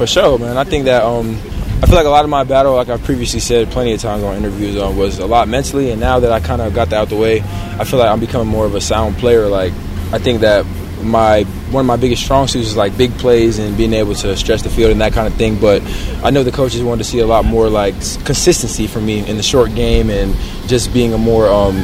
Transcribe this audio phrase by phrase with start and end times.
[0.00, 0.56] for sure, man.
[0.56, 1.36] I think that um,
[1.82, 4.22] I feel like a lot of my battle, like I've previously said plenty of times
[4.22, 5.90] on interviews, um, was a lot mentally.
[5.90, 8.18] And now that I kind of got that out the way, I feel like I'm
[8.18, 9.46] becoming more of a sound player.
[9.46, 9.74] Like
[10.10, 10.64] I think that
[11.02, 14.34] my one of my biggest strong suits is like big plays and being able to
[14.38, 15.60] stretch the field and that kind of thing.
[15.60, 15.82] But
[16.24, 17.92] I know the coaches wanted to see a lot more like
[18.24, 20.34] consistency from me in the short game and
[20.66, 21.76] just being a more um,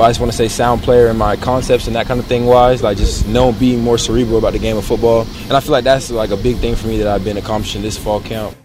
[0.00, 2.46] I just want to say sound player in my concepts and that kind of thing
[2.46, 5.26] wise, like just know being more cerebral about the game of football.
[5.42, 7.82] And I feel like that's like a big thing for me that I've been accomplishing
[7.82, 8.56] this fall camp.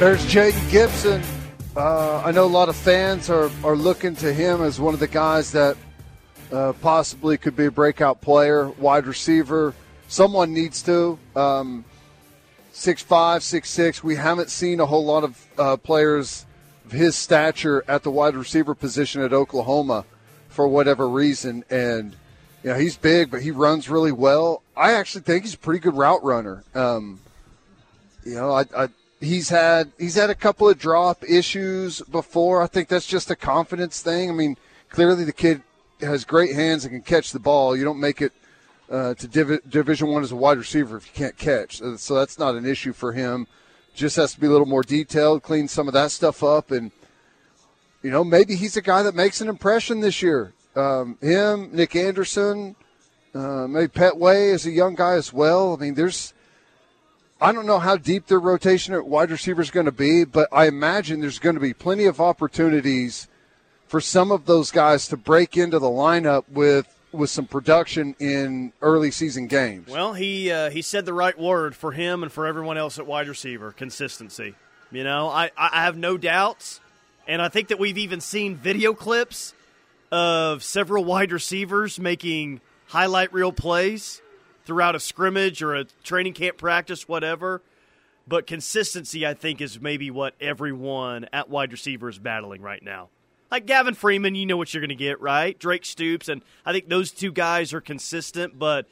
[0.00, 1.22] There's Jayden Gibson.
[1.76, 4.98] Uh, I know a lot of fans are, are looking to him as one of
[4.98, 5.76] the guys that
[6.50, 9.72] uh, possibly could be a breakout player, wide receiver.
[10.08, 11.18] Someone needs to.
[11.36, 11.84] Um,
[12.72, 14.02] six five, six six.
[14.02, 16.46] We haven't seen a whole lot of uh, players
[16.84, 20.04] of his stature at the wide receiver position at Oklahoma
[20.48, 21.64] for whatever reason.
[21.70, 22.16] And
[22.62, 24.62] you know he's big, but he runs really well.
[24.76, 26.64] I actually think he's a pretty good route runner.
[26.74, 27.20] Um,
[28.24, 28.88] you know, I, I
[29.20, 32.62] he's had he's had a couple of drop issues before.
[32.62, 34.30] I think that's just a confidence thing.
[34.30, 34.56] I mean,
[34.90, 35.62] clearly the kid
[36.00, 37.76] has great hands and can catch the ball.
[37.76, 38.32] You don't make it
[38.90, 41.80] uh, to Div- Division One as a wide receiver if you can't catch.
[41.80, 43.46] Uh, so that's not an issue for him.
[43.94, 46.90] Just has to be a little more detailed, clean some of that stuff up, and
[48.02, 50.52] you know maybe he's a guy that makes an impression this year.
[50.76, 52.76] Um, him, Nic Anderson,
[53.34, 55.74] uh, maybe Pettaway is a young guy as well.
[55.74, 56.34] I mean, there's
[57.40, 60.48] I don't know how deep their rotation at wide receiver is going to be, but
[60.52, 63.28] I imagine there's going to be plenty of opportunities
[63.86, 68.72] for some of those guys to break into the lineup with with some production in
[68.80, 69.88] early season games.
[69.88, 73.06] Well, he uh, he said the right word for him and for everyone else at
[73.06, 74.54] wide receiver: consistency.
[74.90, 76.80] You know, I I have no doubts,
[77.26, 79.54] and I think that we've even seen video clips
[80.10, 84.20] of several wide receivers making highlight reel plays
[84.64, 87.62] throughout a scrimmage or a training camp practice, whatever.
[88.26, 93.08] But consistency, I think, is maybe what everyone at wide receiver is battling right now
[93.50, 95.58] like Gavin Freeman, you know what you're going to get, right?
[95.58, 98.86] Drake Stoops, and I think those two guys are consistent, but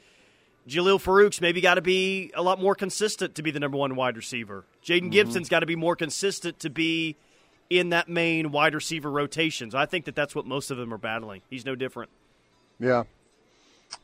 [0.67, 3.95] Jalil Farooq's maybe got to be a lot more consistent to be the number one
[3.95, 4.65] wide receiver.
[4.83, 5.09] Jayden mm-hmm.
[5.09, 7.15] Gibson's got to be more consistent to be
[7.69, 9.71] in that main wide receiver rotation.
[9.71, 11.41] So I think that that's what most of them are battling.
[11.49, 12.09] He's no different.
[12.79, 13.03] Yeah.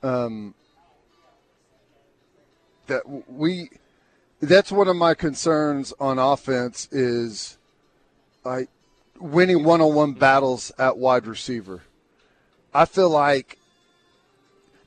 [0.02, 0.54] Um,
[2.88, 3.70] that we
[4.42, 7.58] that's one of my concerns on offense is
[8.46, 8.68] I
[9.20, 11.84] winning one on one battles at wide receiver.
[12.74, 13.58] I feel like,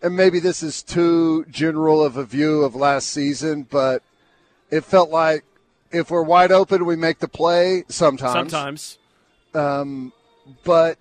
[0.02, 4.02] and maybe this is too general of a view of last season, but
[4.70, 5.44] it felt like
[5.90, 8.52] if we're wide open, we make the play sometimes.
[8.52, 8.98] Sometimes.
[9.54, 10.12] Um,
[10.64, 10.98] but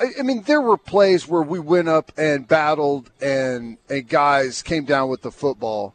[0.00, 4.84] I, mean, there were plays where we went up and battled, and and guys came
[4.84, 5.94] down with the football.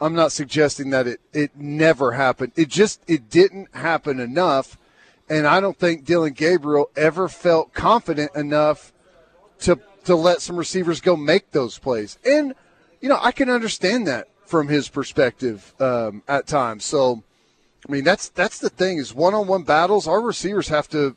[0.00, 2.52] I'm not suggesting that it it never happened.
[2.56, 4.78] It just it didn't happen enough
[5.28, 8.92] and I don't think Dillon Gabriel ever felt confident enough
[9.60, 12.18] to to let some receivers go make those plays.
[12.24, 12.54] And
[13.00, 16.84] you know, I can understand that from his perspective um, at times.
[16.84, 17.22] So,
[17.88, 20.06] I mean, that's that's the thing is one-on-one battles.
[20.06, 21.16] Our receivers have to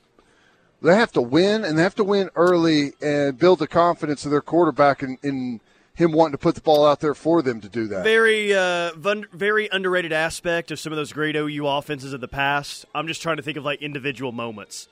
[0.81, 4.31] they have to win and they have to win early and build the confidence of
[4.31, 5.59] their quarterback in, in
[5.97, 8.03] him wanting to put the ball out there for them to do that.
[8.03, 8.91] Very, uh,
[9.33, 12.85] very underrated aspect of some of those great OU offenses of the past.
[12.93, 14.89] I'm just trying to think of like individual moments.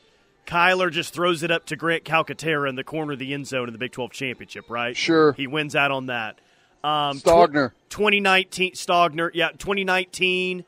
[0.47, 3.67] Kyler just throws it up to Grant Calcaterra in the corner of the end zone
[3.67, 4.97] in the Big 12 championship, right?
[4.97, 5.33] Sure.
[5.33, 6.39] He wins out on that.
[6.83, 7.69] Um, Stogner.
[7.89, 10.65] Tw- 2019, Stogner, yeah, 2019.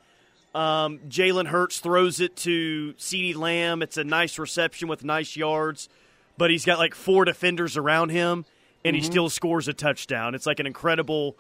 [0.54, 3.82] Um, Jalen Hurts throws it to CeeDee Lamb.
[3.82, 5.90] It's a nice reception with nice yards,
[6.38, 8.46] but he's got like four defenders around him
[8.88, 9.04] and mm-hmm.
[9.04, 10.36] he still scores a touchdown.
[10.36, 11.38] It's like an incredible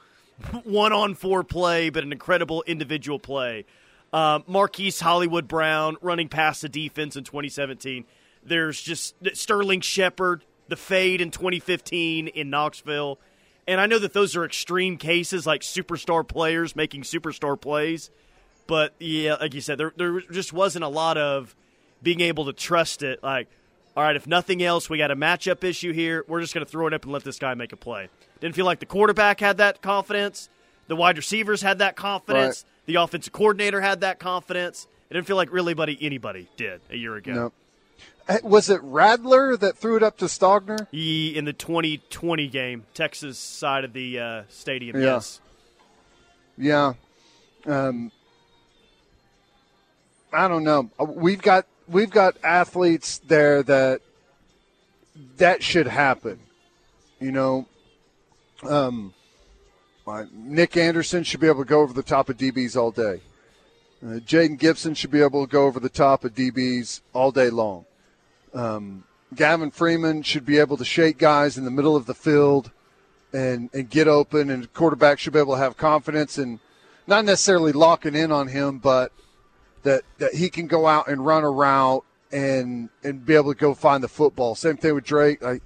[0.63, 3.65] one on four play, but an incredible individual play.
[4.13, 8.05] Uh, Marquise Hollywood Brown running past the defense in 2017.
[8.43, 13.19] There's just Sterling Shepard, the fade in 2015 in Knoxville.
[13.67, 18.09] And I know that those are extreme cases, like superstar players making superstar plays.
[18.65, 21.55] But yeah, like you said, there, there just wasn't a lot of
[22.01, 23.21] being able to trust it.
[23.23, 23.49] Like,
[23.97, 26.23] all right, if nothing else, we got a matchup issue here.
[26.27, 28.09] We're just going to throw it up and let this guy make a play.
[28.39, 30.49] Didn't feel like the quarterback had that confidence.
[30.85, 32.63] The wide receivers had that confidence.
[32.63, 32.85] Right.
[32.85, 34.87] The offensive coordinator had that confidence.
[35.09, 37.33] It didn't feel like really anybody, anybody did a year ago.
[38.29, 38.39] No.
[38.43, 40.85] Was it Rattler that threw it up to Stogner?
[40.91, 45.05] He, in the 2020 game, Texas side of the uh, stadium, yeah.
[45.05, 45.41] yes.
[46.55, 46.93] Yeah.
[47.65, 48.11] Um,
[50.31, 50.91] I don't know.
[50.99, 54.01] We've got we've got athletes there that
[55.37, 56.39] that should happen.
[57.19, 57.67] You know,
[58.63, 59.13] um,
[60.31, 63.21] Nic Anderson should be able to go over the top of DBs all day.
[64.03, 67.49] Uh, Jayden Gibson should be able to go over the top of DBs all day
[67.49, 67.85] long.
[68.53, 69.03] Um,
[69.35, 72.71] Gavin Freeman should be able to shake guys in the middle of the field
[73.33, 76.59] and, and get open, and quarterback should be able to have confidence and
[77.07, 79.11] not necessarily locking in on him, but
[79.87, 83.59] that, that he can go out and run a route and and be able to
[83.59, 84.53] go find the football.
[84.53, 85.41] Same thing with Drake.
[85.41, 85.63] Like,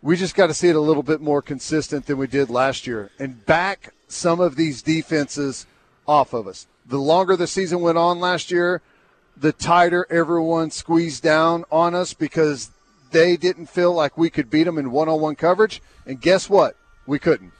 [0.00, 2.86] we just got to see it a little bit more consistent than we did last
[2.86, 5.66] year and back some of these defenses
[6.06, 6.66] off of us.
[6.86, 8.80] The longer the season went on last year,
[9.36, 12.70] the tighter everyone squeezed down on us because
[13.10, 15.82] they didn't feel like we could beat them in one-on-one coverage.
[16.06, 16.76] And guess what?
[17.06, 17.52] We couldn't.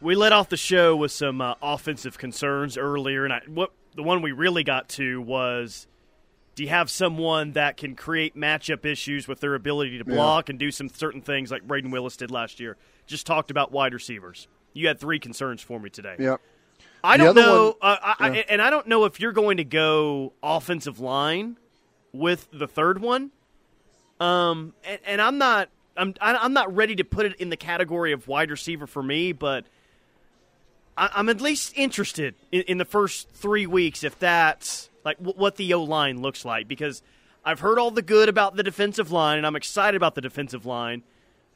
[0.00, 4.02] We let off the show with some uh, offensive concerns earlier, and I, what the
[4.02, 5.86] one we really got to was
[6.54, 10.52] do you have someone that can create matchup issues with their ability to block yeah.
[10.52, 12.76] and do some certain things like Brayden Willis did last year?
[13.06, 14.48] Just talked about wide receivers.
[14.72, 16.16] You had three concerns for me today.
[16.18, 16.36] Yeah.
[17.04, 18.34] I don't know, one, uh, I, yeah.
[18.34, 21.56] I, and I don't know if you're going to go offensive line
[22.12, 23.30] with the third one.
[24.18, 28.12] Um, and, and I'm not, I'm, I'm not ready to put it in the category
[28.12, 29.66] of wide receiver for me, but
[30.96, 35.36] I, am at least interested in, in, the first three weeks if that's like w-
[35.36, 37.02] what the O line looks like because
[37.44, 40.64] I've heard all the good about the defensive line and I'm excited about the defensive
[40.66, 41.02] line.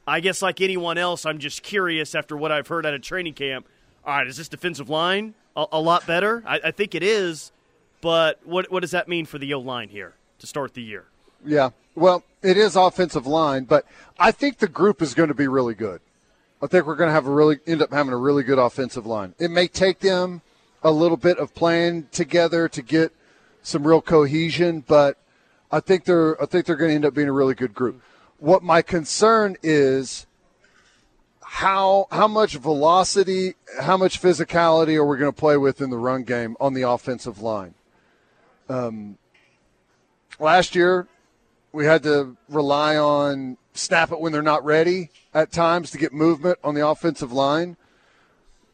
[0.07, 3.33] I guess like anyone else, I'm just curious after what I've heard at a training
[3.33, 3.67] camp.
[4.05, 6.43] All right, is this defensive line a, a lot better?
[6.45, 7.51] I, I think it is,
[8.01, 11.05] but what what does that mean for the O line here to start the year?
[11.45, 13.85] Yeah, well, it is offensive line, but
[14.19, 16.01] I think the group is going to be really good.
[16.63, 19.07] I think we're going to have a really end up having a really good offensive
[19.07, 19.33] line.
[19.39, 20.41] It may take them
[20.83, 23.11] a little bit of playing together to get
[23.63, 25.17] some real cohesion, but
[25.71, 28.01] I think they're I think they're going to end up being a really good group.
[28.37, 30.27] What my concern is
[31.41, 35.97] how how much velocity, how much physicality are we going to play with in the
[35.97, 37.73] run game on the offensive line?
[38.69, 39.17] Um,
[40.39, 41.07] last year,
[41.71, 46.13] we had to rely on snap it when they're not ready at times to get
[46.13, 47.77] movement on the offensive line.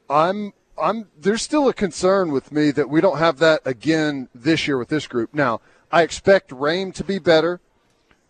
[0.10, 4.68] I'm I'm there's still a concern with me that we don't have that again this
[4.68, 5.34] year with this group.
[5.34, 5.62] Now,
[5.92, 7.60] I expect Raym to be better.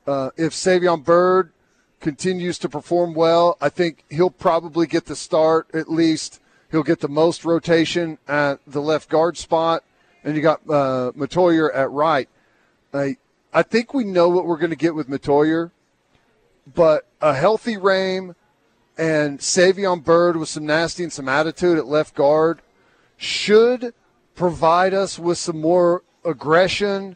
[0.06, 1.51] Uh, if Savion Byrd
[2.00, 6.39] continues to perform well, I think he'll probably get the start at least.
[6.71, 9.83] He'll get the most rotation at the left guard spot,
[10.24, 12.29] and you got uh, Mettauer at right.
[12.94, 13.18] I
[13.53, 15.71] I think we know what we're going to get with Mettauer
[16.73, 18.35] but a healthy Raym
[18.97, 22.59] and Savion Byrd with some nasty and some attitude at left guard
[23.15, 23.93] should
[24.35, 27.15] provide us with some more aggression,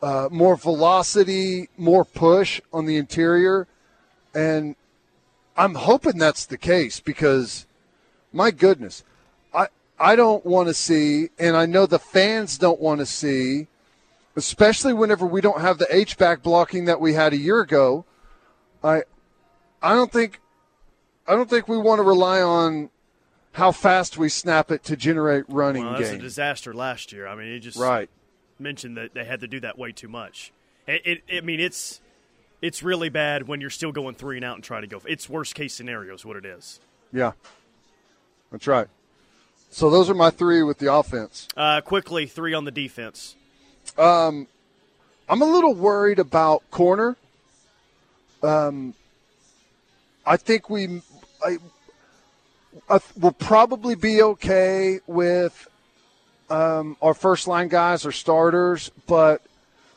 [0.00, 3.66] uh, more velocity, more push on the interior.
[4.34, 4.76] And
[5.56, 7.66] I'm hoping that's the case because,
[8.32, 9.02] my goodness,
[9.52, 13.66] I, I don't want to see, and I know the fans don't want to see,
[14.36, 18.04] especially whenever we don't have the H back blocking that we had a year ago–
[18.82, 19.02] I
[19.82, 20.40] I don't think
[21.26, 22.90] I don't think we want to rely on
[23.52, 27.26] how fast we snap it to generate running well, that's a disaster last year.
[27.26, 28.08] I mean, it just right.
[28.58, 30.52] mentioned that they had to do that way too much.
[30.86, 32.00] It, it, I mean, it's
[32.62, 35.00] it's really bad when you're still going three and out and trying to go.
[35.06, 36.80] It's worst case scenario is what it is.
[37.12, 37.32] Yeah,
[38.50, 38.88] that's right.
[39.70, 41.46] So those are my three with the offense.
[41.56, 43.36] Uh, quickly, three on the defense.
[43.98, 44.48] Um,
[45.28, 47.16] I'm a little worried about corner.
[48.42, 48.94] Um,
[50.24, 51.00] I think we
[51.44, 51.58] I,
[52.88, 55.68] I, will probably be okay with
[56.50, 59.42] um, our first line guys or starters, but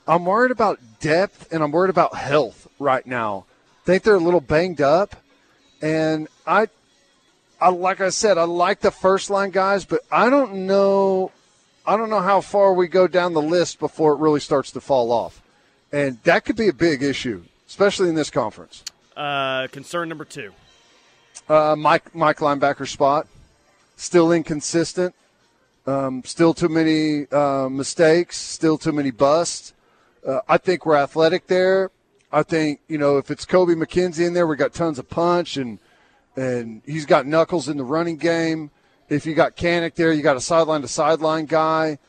[0.08, 3.46] I'm worried about depth and I'm worried about health right now.
[3.84, 5.16] I think they're a little banged up,
[5.82, 6.68] and I,
[7.60, 11.32] I like I said, I like the first line guys, but I don't know,
[11.86, 14.82] I don't know how far we go down the list before it really starts to
[14.82, 15.42] fall off,
[15.92, 18.84] and that could be a big issue especially in this conference.
[19.16, 20.52] Uh, concern number two.
[21.48, 23.28] Uh, Mike, Mike linebacker spot,
[23.96, 25.16] still inconsistent.
[25.88, 28.36] Um, still too many uh, mistakes.
[28.36, 29.74] Still too many busts.
[30.28, 31.92] Uh, I think we're athletic there.
[32.30, 35.56] I think you know if it's Kobie McKinzie in there, we got tons of punch
[35.56, 35.80] and
[36.36, 38.70] and he's got knuckles in the running game.
[39.08, 42.00] If you got Kanak there, you got a sideline to sideline guy.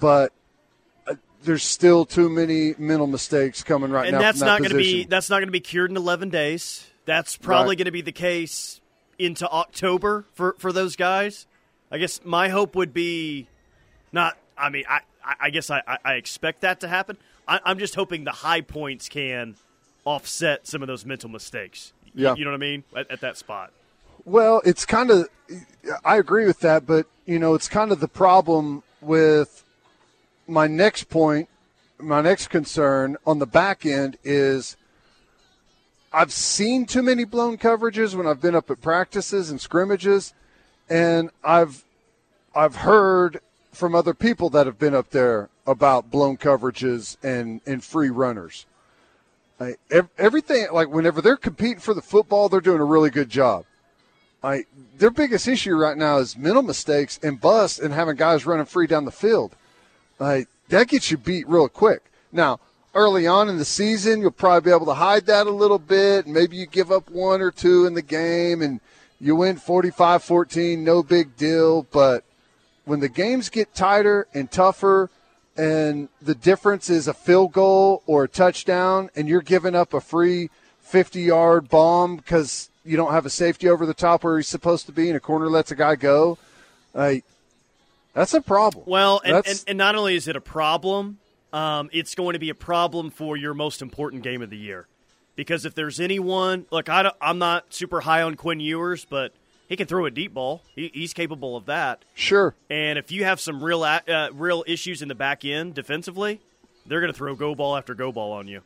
[0.00, 0.32] But
[1.42, 4.18] there's still too many mental mistakes coming right and now.
[4.18, 6.30] And that's that not going to be that's not going to be cured in 11
[6.30, 6.86] days.
[7.06, 7.78] That's probably right.
[7.78, 8.80] going to be the case
[9.18, 11.46] into October for for those guys.
[11.90, 13.48] I guess my hope would be
[14.12, 14.36] not.
[14.56, 15.00] I mean, I
[15.40, 17.16] I guess I I expect that to happen.
[17.48, 19.56] I, I'm just hoping the high points can
[20.04, 21.92] offset some of those mental mistakes.
[22.14, 22.34] Yeah.
[22.34, 22.84] You know what I mean?
[22.96, 23.72] At, at that spot.
[24.24, 25.28] Well, it's kind of,
[26.04, 29.64] I agree with that, but, you know, it's kind of the problem with
[30.50, 31.48] my next point,
[31.98, 34.76] my next concern on the back end is
[36.12, 40.34] I've seen too many blown coverages when I've been up at practices and scrimmages,
[40.88, 41.84] and I've
[42.54, 43.40] I've heard
[43.70, 48.66] from other people that have been up there about blown coverages and and free runners.
[49.60, 49.76] I,
[50.18, 53.66] everything like whenever they're competing for the football, they're doing a really good job.
[54.42, 54.64] I
[54.98, 58.88] their biggest issue right now is mental mistakes and bust and having guys running free
[58.88, 59.54] down the field.
[60.20, 62.02] Like that gets you beat real quick.
[62.30, 62.60] Now,
[62.94, 66.28] early on in the season, you'll probably be able to hide that a little bit.
[66.28, 68.80] Maybe you give up one or two in the game and
[69.20, 71.82] you win 45 14, no big deal.
[71.90, 72.22] But
[72.84, 75.10] when the games get tighter and tougher,
[75.56, 80.00] and the difference is a field goal or a touchdown, and you're giving up a
[80.00, 80.48] free
[80.80, 84.86] 50 yard bomb because you don't have a safety over the top where he's supposed
[84.86, 86.38] to be, and a corner lets a guy go.
[86.94, 87.24] Like,
[88.14, 88.84] that's a problem.
[88.86, 91.18] Well, and, and, and, not only is it a problem,
[91.52, 94.86] um, it's going to be a problem for your most important game of the year.
[95.36, 99.32] Because if there's anyone, look, I am not super high on Quinn Ewers, but
[99.68, 100.62] he can throw a deep ball.
[100.74, 102.04] He, he's capable of that.
[102.14, 102.54] Sure.
[102.68, 104.00] And if you have some real uh,
[104.32, 106.40] real issues in the back end defensively,
[106.86, 108.62] they're going to throw go ball after go ball on you.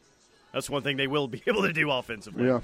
[0.53, 2.47] That's one thing they will be able to do offensively.
[2.47, 2.61] Yeah.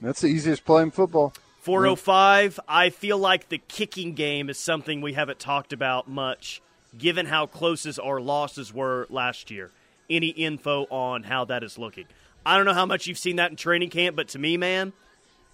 [0.00, 1.32] That's the easiest play in football.
[1.64, 6.60] 405, I feel like the kicking game is something we haven't talked about much
[6.98, 9.70] given how close as our losses were last year.
[10.10, 12.04] Any info on how that is looking?
[12.44, 14.92] I don't know how much you've seen that in training camp, but to me, man,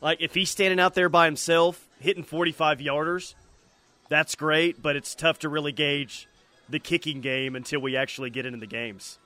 [0.00, 3.34] like if he's standing out there by himself hitting 45 yarders,
[4.08, 6.26] that's great, but it's tough to really gauge
[6.68, 9.20] the kicking game until we actually get into the games.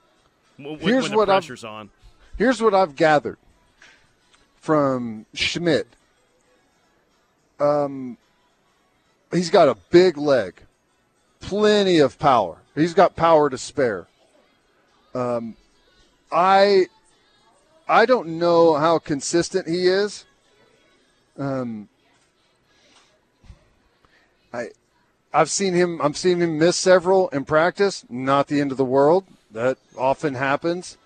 [0.57, 1.89] When, here's when the what pressure's I've, on.
[2.37, 3.39] Here's what I've gathered
[4.61, 5.85] from Schmit.
[7.59, 8.17] Um,
[9.31, 10.61] he's got a big leg
[11.45, 12.57] plenty of power.
[12.73, 14.07] He's got power to spare.
[15.13, 15.55] Um,
[16.31, 16.87] I
[17.87, 20.25] I don't know how consistent he is.
[21.37, 21.87] Um,
[24.51, 24.69] I
[25.33, 26.01] I've seen him.
[26.01, 28.03] I'm seeing him miss several in practice.
[28.09, 29.25] Not the end of the world.
[29.51, 30.97] That often happens.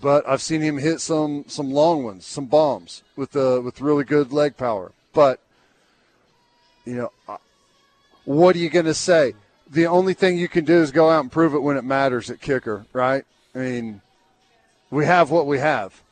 [0.00, 4.04] But I've seen him hit some some long ones, some bombs with uh, with really
[4.04, 4.92] good leg power.
[5.14, 5.40] But
[6.88, 7.36] you know, uh,
[8.24, 9.34] what are you going to say?
[9.70, 12.30] the only thing you can do is go out and prove it when it matters
[12.30, 13.24] at kicker, right?
[13.54, 14.00] I mean,
[14.90, 16.02] we have what we have.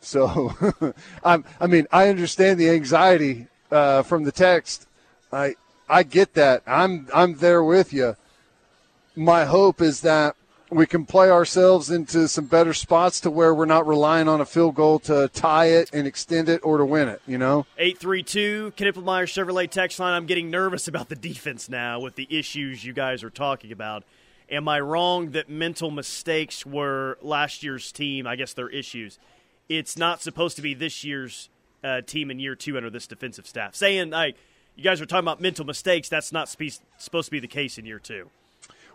[0.00, 0.52] So,
[1.24, 4.86] I'm, I mean, I understand the anxiety uh, from the text.
[5.32, 5.54] I
[5.88, 6.62] I get that.
[6.66, 8.16] I'm I'm there with you.
[9.16, 10.36] My hope is that
[10.74, 14.44] we can play ourselves into some better spots to where we're not relying on a
[14.44, 17.64] field goal to tie it and extend it or to win it, you know?
[17.78, 20.14] 832 Knippelmier Chevrolet text line.
[20.14, 24.02] I'm getting nervous about the defense now with the issues you guys are talking about.
[24.50, 28.26] Am I wrong that mental mistakes were last year's team?
[28.26, 29.18] I guess they're issues.
[29.68, 31.48] It's not supposed to be this year's
[31.84, 33.76] uh, team in year two under this defensive staff.
[33.76, 34.36] Saying, like,
[34.74, 37.86] you guys are talking about mental mistakes, that's not supposed to be the case in
[37.86, 38.28] year two.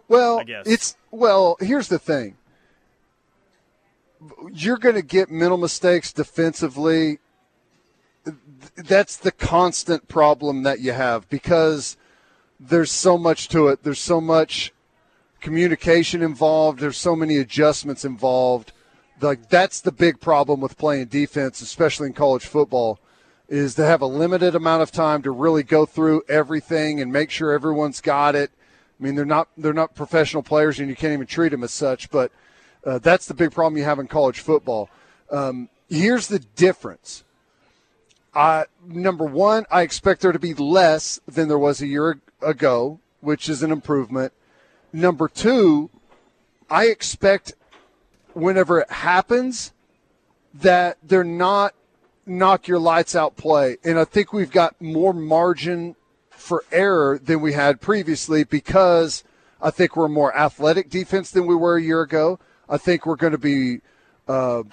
[0.09, 1.55] Well, it's well.
[1.61, 2.35] Here's the thing:
[4.51, 7.19] you're going to get mental mistakes defensively.
[8.75, 11.95] That's the constant problem that you have because
[12.59, 13.83] there's so much to it.
[13.83, 14.73] There's so much
[15.39, 16.79] communication involved.
[16.79, 18.73] There's so many adjustments involved.
[19.21, 22.99] Like that's the big problem with playing defense, especially in college football,
[23.47, 27.29] is to have a limited amount of time to really go through everything and make
[27.29, 28.51] sure everyone's got it
[28.99, 31.71] I mean, they're not they're not professional players, and you can't even treat them as
[31.71, 32.09] such.
[32.09, 32.31] But
[32.85, 34.89] uh, that's the big problem you have in college football.
[35.31, 37.23] Um, here's the difference.
[38.33, 42.99] Uh, number one, I expect there to be less than there was a year ago,
[43.21, 44.33] which is an improvement.
[44.93, 45.89] Number two,
[46.69, 47.53] I expect
[48.33, 49.73] whenever it happens
[50.53, 51.73] that they're not
[52.25, 53.77] knock your lights out play.
[53.83, 55.95] And I think we've got more margin
[56.49, 59.23] for error than we had previously because
[59.61, 62.39] I think we're more athletic defense than we were a year ago.
[62.67, 63.81] I think we're going to be
[64.27, 64.63] uh,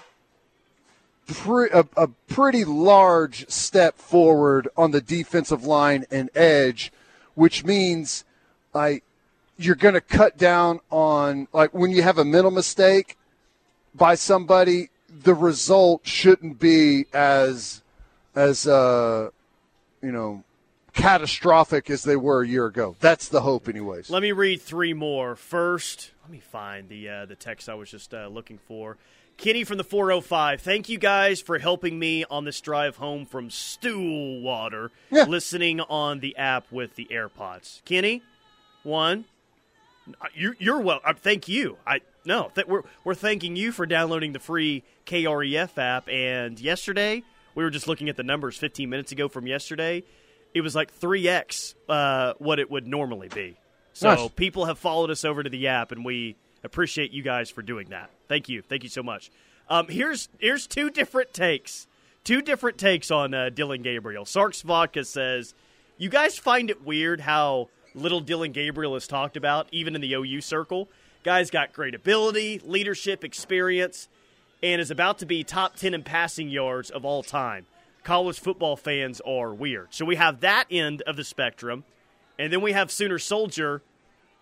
[1.26, 6.92] pre- a, a pretty large step forward on the defensive line and edge,
[7.34, 8.24] which means
[8.72, 9.04] like
[9.58, 13.18] you're going to cut down on like when you have a mental mistake
[13.94, 17.82] by somebody, the result shouldn't be as
[18.34, 19.28] as uh,
[20.00, 20.42] you know
[20.96, 22.96] catastrophic as they were a year ago.
[23.00, 24.10] That's the hope, anyways.
[24.10, 25.36] Let me read three more.
[25.36, 28.96] First, let me find the uh, the text I was just uh, looking for.
[29.36, 30.62] Kenny from the 405.
[30.62, 35.24] Thank you guys for helping me on this drive home from Stillwater, Yeah.
[35.24, 37.84] listening on the app with the AirPods.
[37.84, 38.22] Kenny,
[38.82, 39.26] one.
[40.20, 41.00] Uh, You, you're well.
[41.04, 41.76] Uh, thank you.
[41.86, 42.50] I no.
[42.54, 46.08] Th- we're we're thanking you for downloading the free KREF app.
[46.08, 47.22] And yesterday,
[47.54, 50.02] we were just looking at the numbers 15 minutes ago from yesterday.
[50.56, 53.58] It was like 3x uh, what it would normally be.
[53.92, 54.30] So Nice.
[54.36, 56.34] people have followed us over to the app, and we
[56.64, 58.08] appreciate you guys for doing that.
[58.26, 59.30] Thank you, thank you so much.
[59.68, 61.86] Um, here's here's two different takes,
[62.24, 64.24] two different takes on uh, Dillon Gabriel.
[64.24, 65.52] Sarks Vodka says,
[65.98, 70.14] "You guys find it weird how little Dillon Gabriel is talked about, even in the
[70.14, 70.88] OU circle.
[71.22, 74.08] Guy's got great ability, leadership, experience,
[74.62, 77.66] and is about to be top ten in passing yards of all time.
[78.06, 79.88] College football fans are weird.
[79.90, 81.84] So we have that end of the spectrum."
[82.38, 83.82] And then we have Sooner Soldier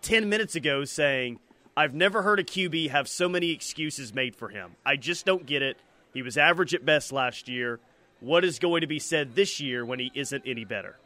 [0.02, 1.38] 10 minutes ago saying,
[1.76, 4.72] I've never heard a QB have so many excuses made for him.
[4.84, 5.76] I just don't get it.
[6.12, 7.78] He was average at best last year.
[8.20, 10.96] What is going to be said this year when he isn't any better?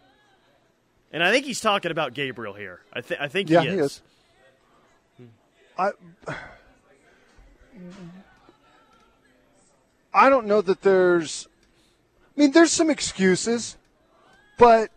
[1.13, 2.81] And I think he's talking about Gabriel here.
[2.93, 4.03] I, th- I think Yeah, he is.
[5.19, 5.29] he is.
[5.79, 5.91] I
[10.13, 11.48] I don't know that there's
[12.39, 13.77] I mean there's some excuses,
[14.59, 14.91] but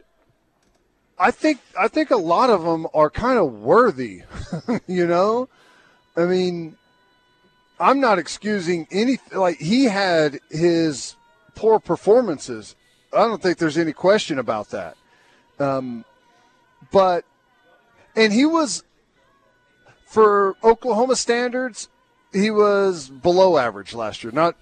[1.17, 4.21] I think I think a lot of them are kind of worthy,
[4.87, 5.49] you know?
[6.15, 6.77] I mean
[7.79, 11.15] I'm not excusing anything like he had his
[11.55, 12.75] poor performances.
[13.11, 14.95] I don't think there's any question about that.
[15.57, 16.05] Um
[16.91, 17.25] but
[18.15, 18.83] and he was
[20.05, 21.89] for Oklahoma standards,
[22.31, 24.31] he was below average last year.
[24.31, 24.55] Not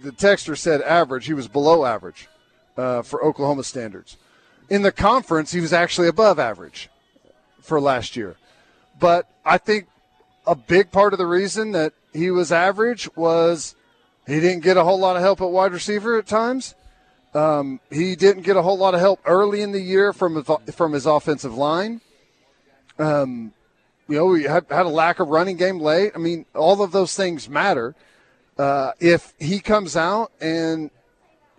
[0.00, 2.28] the texter said average; he was below average
[2.76, 4.16] uh, for Oklahoma standards.
[4.68, 6.88] In the conference, he was actually above average
[7.60, 8.36] for last year.
[8.98, 9.88] But I think
[10.46, 13.74] a big part of the reason that he was average was
[14.26, 16.74] he didn't get a whole lot of help at wide receiver at times.
[17.34, 20.92] Um, he didn't get a whole lot of help early in the year from from
[20.92, 22.00] his offensive line.
[22.98, 23.52] Um,
[24.08, 26.12] you know, we had, had a lack of running game late.
[26.14, 27.94] I mean, all of those things matter.
[28.62, 30.88] Uh, if he comes out and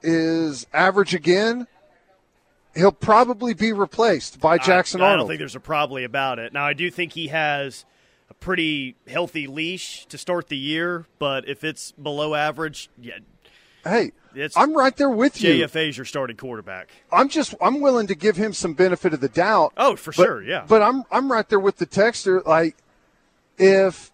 [0.01, 1.67] is average again,
[2.73, 6.53] he'll probably be replaced by Jackson I, I don't think there's a probably about it.
[6.53, 7.83] Now, I do think he has
[8.29, 13.17] a pretty healthy leash to start the year, but if it's below average, yeah,
[13.83, 15.65] hey, It's I'm right there with you.
[15.65, 16.89] JFA's your starting quarterback.
[17.11, 19.73] I'm just I'm willing to give him some benefit of the doubt.
[19.75, 20.63] Oh, for But- sure, yeah.
[20.65, 22.45] But I'm I'm right there with the texter.
[22.45, 22.77] Like,
[23.57, 24.12] if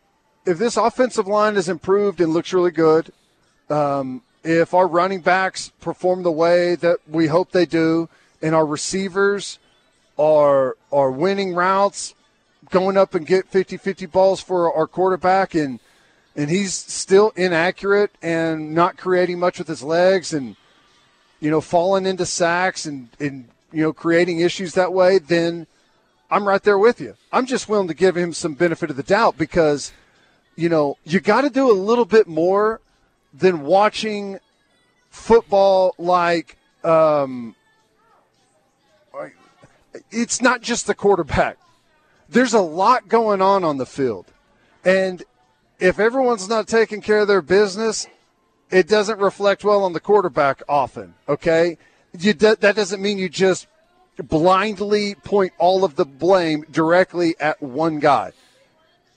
[0.50, 3.12] if this offensive line is improved and looks really good,
[3.70, 8.10] um, if our running backs perform the way that we hope they do,
[8.42, 9.60] and our receivers
[10.18, 12.16] are are winning routes,
[12.72, 15.80] going up and get 50-50 balls for our quarterback, and
[16.36, 20.56] and he's still inaccurate and not creating much with his legs, and
[21.40, 25.68] you know falling into sacks and and you know creating issues that way, then
[26.32, 27.16] I'm right there with you.
[27.32, 29.92] I'm just willing to give him some benefit of the doubt because,
[30.60, 32.82] you know, you got to do a little bit more
[33.34, 34.40] than watching
[35.10, 37.56] football like, um,
[40.12, 41.58] it's not just the quarterback.
[42.28, 44.26] There's a lot going on on the field.
[44.84, 45.24] And
[45.80, 48.08] if everyone's not taking care of their business,
[48.70, 51.78] it doesn't reflect well on the quarterback often, okay?
[52.18, 53.68] You, that that doesn't mean you just
[54.18, 58.34] blindly point all of the blame directly at one guy.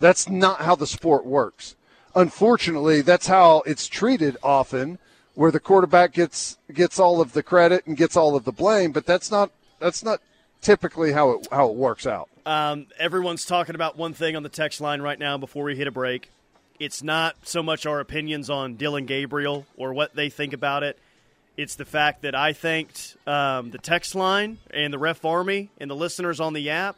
[0.03, 1.77] That's not how the sport works.
[2.17, 4.99] Unfortunately, that's how it's treated often,
[5.37, 8.91] where the quarterback gets gets all of the credit and gets all of the blame.
[8.91, 10.21] But that's not that's not
[10.61, 12.29] typically how it how it works out.
[12.45, 15.87] Um, everyone's talking about one thing on the text line right now before we hit
[15.87, 16.33] a break.
[16.81, 20.99] It's not so much our opinions on Dillon Gabriel or what they think about it.
[21.57, 25.89] It's the fact that I thanked um, the text line and the Ref Army and
[25.89, 26.97] the listeners on the app,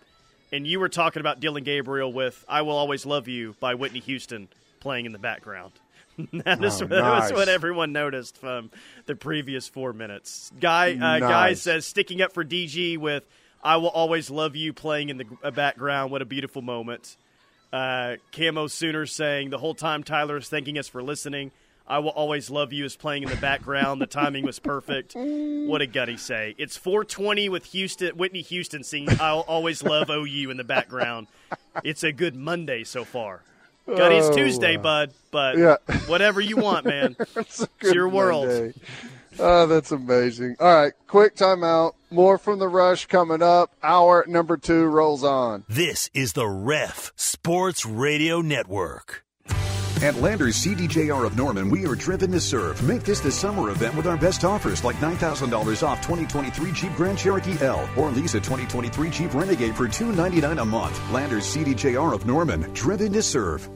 [0.53, 4.01] and you were talking about Dillon Gabriel with "I Will Always Love You" by Whitney
[4.01, 4.49] Houston
[4.81, 5.73] playing in the background.
[6.33, 8.71] that, is, Oh, that was what everyone noticed from
[9.07, 10.53] the previous four minutes.
[10.61, 13.25] Guy, uh, guy says sticking up for DG with
[13.63, 16.13] "I Will Always Love You" playing in the uh, background.
[16.13, 17.17] What a beautiful moment.
[17.73, 21.51] Uh, Camo Sooner saying the whole time Tyler is thanking us for listening.
[21.87, 24.01] I will always love you is playing in the background.
[24.01, 25.14] the timing was perfect.
[25.14, 26.55] What did Gutty say?
[26.57, 31.27] It's 420 with Houston, Whitney Houston singing "I'll always love OU" in the background.
[31.83, 33.42] It's a good Monday so far.
[33.87, 35.77] Gutty, it's Oh, Tuesday, bud, but yeah.
[36.07, 37.16] whatever you want, man.
[37.37, 38.47] It's, a It's your world.
[38.49, 38.75] Monday.
[39.38, 40.57] Oh, that's amazing.
[40.61, 41.92] All right, quick timeout.
[42.11, 43.73] More from the rush coming up.
[43.83, 45.64] Hour number two rolls on.
[45.68, 49.24] This is the Ref Sports Radio Network.
[50.03, 52.83] At Landers CDJR of Norman, we are driven to serve.
[52.83, 57.17] Make this the summer event with our best offers like $9,000 off 2023 Jeep Grand
[57.17, 61.01] Cherokee L or lease a 2023 Jeep Renegade for 299 a month.
[61.11, 63.69] Landers CDJR of Norman, driven to serve.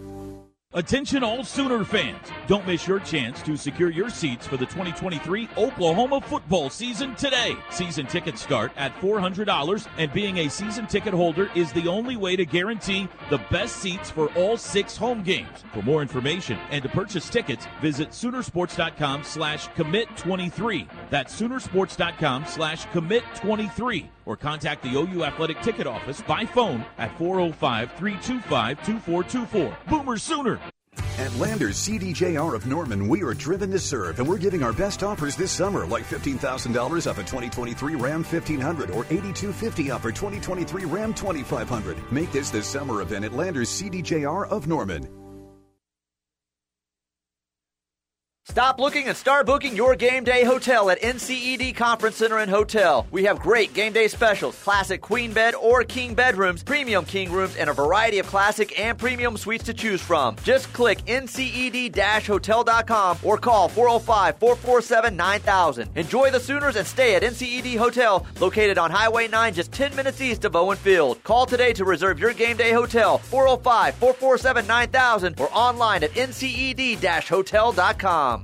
[0.75, 2.27] Attention all Sooner fans.
[2.47, 7.57] Don't miss your chance to secure your seats for the 2023 Oklahoma football season today.
[7.71, 12.37] Season tickets start at $400 and being a season ticket holder is the only way
[12.37, 15.65] to guarantee the best seats for all six home games.
[15.73, 20.87] For more information and to purchase tickets, visit Soonersports.com slash commit23.
[21.09, 27.93] That's Soonersports.com slash commit23 or contact the OU Athletic Ticket Office by phone at 405
[27.95, 29.77] 325 2424.
[29.89, 30.61] Boomer Sooner!
[31.19, 35.03] At Landers CDJR of Norman, we are driven to serve, and we're giving our best
[35.03, 40.85] offers this summer, like $15,000 off a 2023 Ram 1500 or 8250 off a 2023
[40.85, 42.13] Ram 2500.
[42.13, 45.09] Make this the summer event at Landers CDJR of Norman.
[48.51, 53.07] Stop looking and start booking your game day hotel at NCED Conference Center and Hotel.
[53.11, 57.57] We have great game day specials, classic queen bed or king bedrooms, premium king rooms,
[57.57, 60.35] and a variety of classic and premium suites to choose from.
[60.43, 65.95] Just click nced-hotel.com or call 405-447-9000.
[65.97, 70.23] Enjoy the Sooners and stay at NCED Hotel, located on Highway 9 just 10 minutes
[70.23, 71.23] east of Owen Field.
[71.23, 78.38] Call today to reserve your game day hotel, 405-447-9000 or online at nced-hotel.com.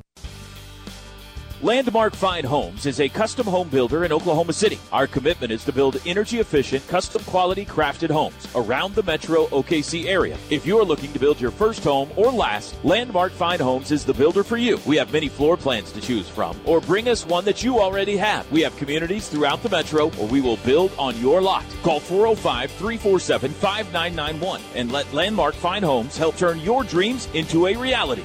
[1.63, 4.79] Landmark Fine Homes is a custom home builder in Oklahoma City.
[4.93, 10.07] Our commitment is to build energy efficient, custom quality crafted homes around the metro OKC
[10.07, 10.37] area.
[10.51, 14.13] If you're looking to build your first home or last, Landmark Fine Homes is the
[14.13, 14.79] builder for you.
[14.85, 18.17] We have many floor plans to choose from, or bring us one that you already
[18.17, 18.51] have.
[18.51, 21.65] We have communities throughout the metro, or we will build on your lot.
[21.83, 27.77] Call 405 347 5991 and let Landmark Fine Homes help turn your dreams into a
[27.77, 28.25] reality.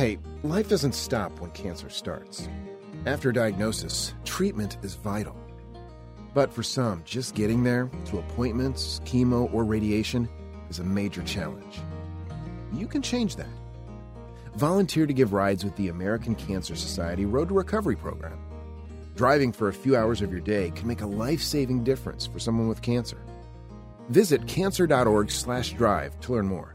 [0.00, 2.48] Hey, life doesn't stop when cancer starts.
[3.04, 5.36] After diagnosis, treatment is vital.
[6.32, 10.26] But for some, just getting there, to appointments, chemo, or radiation,
[10.70, 11.82] is a major challenge.
[12.72, 13.52] You can change that.
[14.54, 18.38] Volunteer to give rides with the American Cancer Society Road to Recovery program.
[19.16, 22.68] Driving for a few hours of your day can make a life-saving difference for someone
[22.68, 23.18] with cancer.
[24.08, 26.74] Visit cancer.org/drive to learn more.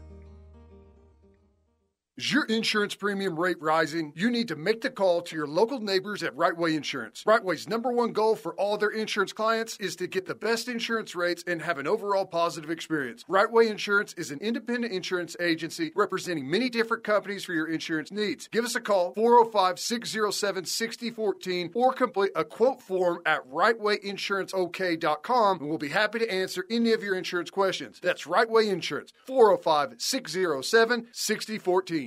[2.18, 4.14] Is your insurance premium rate rising?
[4.16, 7.22] You need to make the call to your local neighbors at Rightway Insurance.
[7.24, 11.14] Rightway's number one goal for all their insurance clients is to get the best insurance
[11.14, 13.22] rates and have an overall positive experience.
[13.28, 18.48] Rightway Insurance is an independent insurance agency representing many different companies for your insurance needs.
[18.48, 25.68] Give us a call 405 607 6014 or complete a quote form at rightwayinsuranceok.com and
[25.68, 28.00] we'll be happy to answer any of your insurance questions.
[28.02, 29.96] That's Rightway Insurance 405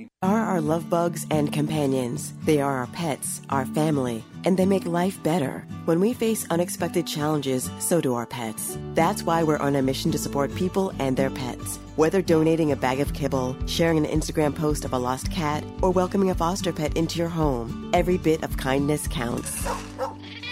[0.00, 2.32] 6014 are our love bugs and companions.
[2.44, 5.64] They are our pets, our family, and they make life better.
[5.84, 8.76] When we face unexpected challenges, so do our pets.
[8.94, 11.78] That's why we're on a mission to support people and their pets.
[11.96, 15.90] Whether donating a bag of kibble, sharing an Instagram post of a lost cat, or
[15.90, 19.66] welcoming a foster pet into your home, every bit of kindness counts.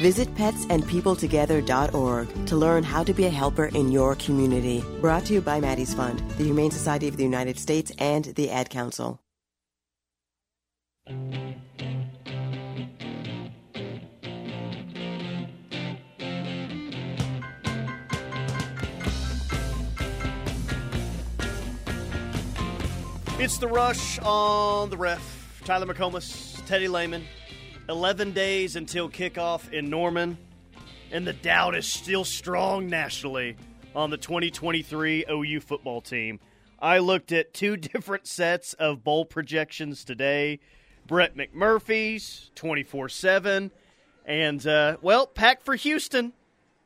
[0.03, 4.85] Visit petsandpeopletogether.org to learn how to be a helper in your community.
[5.01, 8.51] Brought to you by Maddie's Fund, the Humane Society of the United States, and the
[8.51, 9.21] Ad Council.
[23.41, 25.63] It's the rush on the ref.
[25.65, 27.25] Tyler McComas, Teddy Lehman.
[27.89, 30.37] 11 days until kickoff in Norman,
[31.11, 33.57] and the doubt is still strong nationally
[33.95, 36.39] on the 2023 OU football team.
[36.79, 40.61] I looked at two different sets of bowl projections today
[41.09, 43.73] Brett McMurphy's 24 7,
[44.27, 46.35] and, uh, well, pack for Houston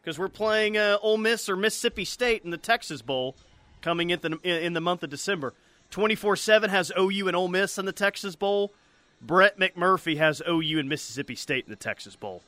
[0.00, 3.37] because we're playing uh, Ole Miss or Mississippi State in the Texas Bowl
[3.82, 5.52] coming in the, in the month of December.
[5.90, 8.72] 24 7 has OU and Ole Miss in the Texas Bowl.
[9.20, 12.42] Brett McMurphy has OU and Mississippi State in the Texas Bowl.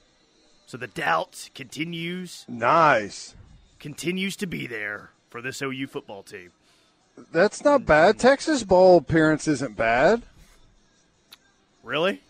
[0.66, 2.44] So the doubt continues.
[2.48, 3.34] Nice.
[3.80, 6.52] Continues to be there for this OU football team.
[7.32, 8.18] That's not bad.
[8.18, 10.22] Texas Bowl appearance isn't bad.
[11.84, 12.22] Really?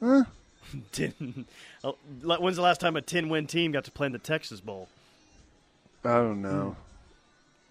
[0.00, 0.24] Huh?
[0.92, 1.46] Ten,
[1.82, 4.60] oh, when's the last time a 10 win team got to play in the Texas
[4.60, 4.88] Bowl?
[6.04, 6.76] I don't know.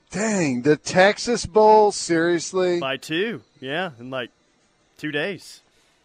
[0.10, 2.80] Dang, the Texas Bowl, seriously?
[2.80, 4.32] By two, yeah, in like
[4.98, 5.62] two days.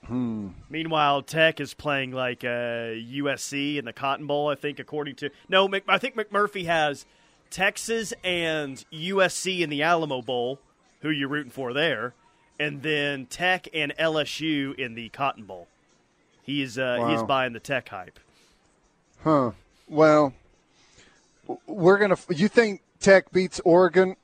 [0.06, 0.48] Hmm.
[0.68, 5.30] Meanwhile, Tech is playing like uh, USC in the Cotton Bowl, I think, according to.
[5.48, 7.06] No, Mc, I think McMurphy has
[7.50, 10.58] Texas and USC in the Alamo Bowl,
[11.02, 12.14] who you're rooting for there,
[12.60, 15.66] and then Tech and LSU in the Cotton Bowl.
[16.42, 17.08] He's uh, Wow.
[17.08, 18.20] he is buying the Tech hype.
[19.24, 19.52] Huh.
[19.88, 20.34] Well,
[21.66, 22.16] we're to.
[22.28, 24.16] You think Tech beats Oregon?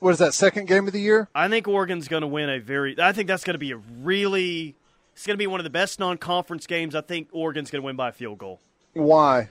[0.00, 1.28] What is that, second game of the year?
[1.34, 3.00] I think Oregon's going to win a very.
[3.00, 4.74] I think that's going to be a really.
[5.14, 6.94] It's going to be one of the best non-conference games.
[6.94, 8.60] I think Oregon's going to win by a field goal
[8.94, 9.50] Why?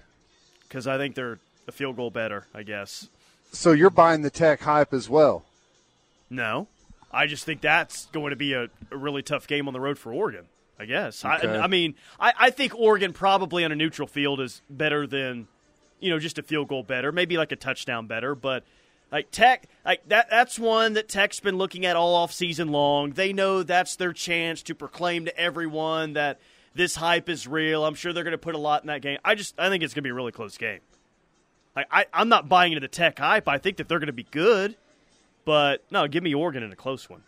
[0.64, 2.48] because I think they're a field goal better.
[2.54, 3.08] I guess.
[3.54, 5.46] So you're buying the Tech hype as well.
[6.30, 6.68] No,
[7.14, 9.98] I just think that's going to be a, a really tough game on the road
[9.98, 10.46] for Oregon.
[10.80, 11.24] I guess.
[11.24, 11.48] Okay.
[11.48, 15.48] I, I mean, I, I think Oregon probably on a neutral field is better than,
[16.00, 18.34] you know, just a field goal better, maybe like a touchdown better.
[18.34, 18.64] But
[19.12, 23.12] like Tech, like that that's one that Tech's been looking at all off season long.
[23.12, 26.40] They know that's their chance to proclaim to everyone that
[26.74, 27.86] this hype is real.
[27.86, 29.20] I'm sure they're going to put a lot in that game.
[29.24, 30.80] I just I think it's going to be a really close game.
[31.76, 33.48] Like I, I'm not buying into the Tech hype.
[33.48, 34.78] I think that they're going to be good,
[35.46, 37.24] but no, give me Oregon in a close one.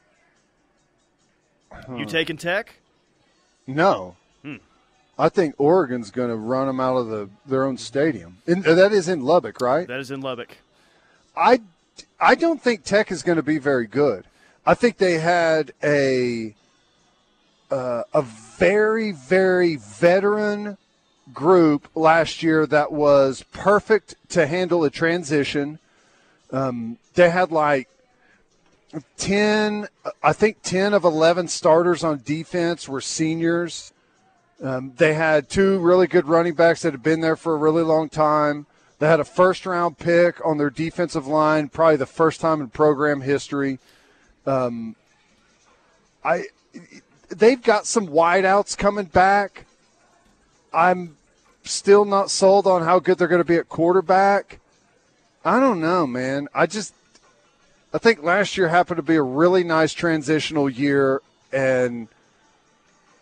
[1.96, 2.76] You taking Tech?
[3.66, 4.16] No.
[4.44, 4.58] Hmm.
[5.18, 8.38] I think Oregon's going to run them out of the their own stadium.
[8.48, 9.88] And that is in Lubbock, right?
[9.88, 10.58] That is in Lubbock.
[11.36, 11.62] I,
[12.20, 14.26] I don't think Tech is going to be very good.
[14.66, 16.56] I think they had a
[17.72, 20.78] uh, a very very veteran
[21.34, 25.80] group last year that was perfect to handle a transition.
[26.52, 27.90] Um, they had like
[29.18, 29.88] 10
[30.22, 33.92] i think 10 of 11 starters on defense were seniors.
[34.62, 37.84] Um, they had two really good running backs that had been there for a really
[37.84, 38.66] long time.
[39.00, 42.70] They had a first round pick on their defensive line probably the first time in
[42.70, 43.80] program history.
[44.46, 44.96] Um,
[46.24, 46.46] i
[47.30, 49.66] they've got some wideouts coming back.
[50.74, 51.18] I'm
[51.64, 54.60] still not sold on how good they're going to be at quarterback.
[55.44, 56.48] I don't know man.
[56.54, 56.94] I just
[57.94, 62.08] I think last year happened to be a really nice transitional year, and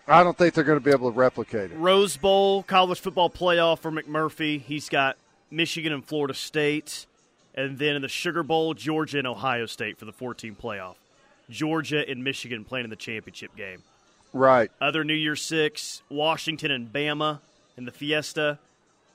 [0.08, 1.78] I don't think they're going to be able to replicate it.
[1.78, 4.62] Rose Bowl, college football playoff for McMurphy.
[4.62, 5.18] He's got
[5.50, 7.06] Michigan and Florida State.
[7.54, 10.96] And then in the Sugar Bowl, Georgia and Ohio State for the 14 playoff.
[11.50, 13.84] Georgia and Michigan playing in the championship game.
[14.32, 14.72] Right.
[14.80, 17.40] Other New Year's Six, Washington and Bama
[17.76, 18.58] in the Fiesta,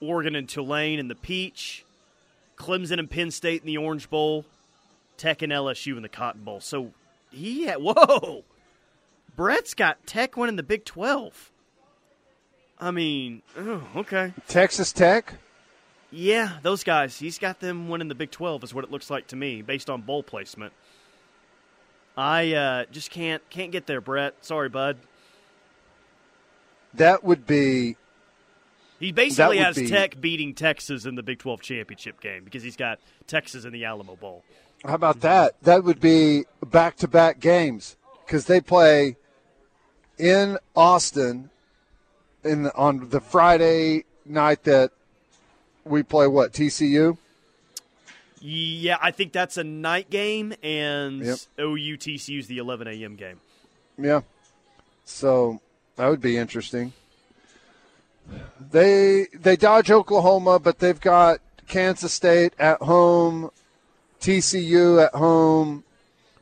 [0.00, 1.86] Oregon and Tulane in the Peach,
[2.58, 4.44] Clemson and Penn State in the Orange Bowl,
[5.16, 6.60] Tech and LSU in the Cotton Bowl.
[6.60, 6.92] So
[7.30, 8.44] he had, whoa,
[9.34, 11.52] Brett's got Tech winning the Big 12.
[12.78, 14.32] I mean, oh, okay.
[14.48, 15.34] Texas Tech?
[16.10, 17.18] Yeah, those guys.
[17.18, 19.90] He's got them winning the Big 12 is what it looks like to me based
[19.90, 20.72] on bowl placement.
[22.16, 24.34] I uh, just can't can't get there, Brett.
[24.42, 24.96] Sorry, bud.
[26.94, 27.96] That would be.
[28.98, 32.76] He basically has be- Tech beating Texas in the Big 12 championship game because he's
[32.76, 34.42] got Texas in the Alamo Bowl.
[34.84, 35.28] How about mm-hmm.
[35.28, 35.62] that?
[35.62, 39.16] That would be back to back games because they play
[40.18, 41.50] in Austin
[42.44, 44.92] in on the Friday night that
[45.84, 47.18] we play what TCU.
[48.40, 51.38] Yeah, I think that's a night game, and Yep.
[51.58, 53.16] OU TCU's the 11 a.m.
[53.16, 53.40] game.
[53.98, 54.20] Yeah.
[55.04, 55.60] So
[55.96, 56.92] that would be interesting.
[58.70, 63.50] They they dodge Oklahoma, but they've got Kansas State at home,
[64.20, 65.84] TCU at home.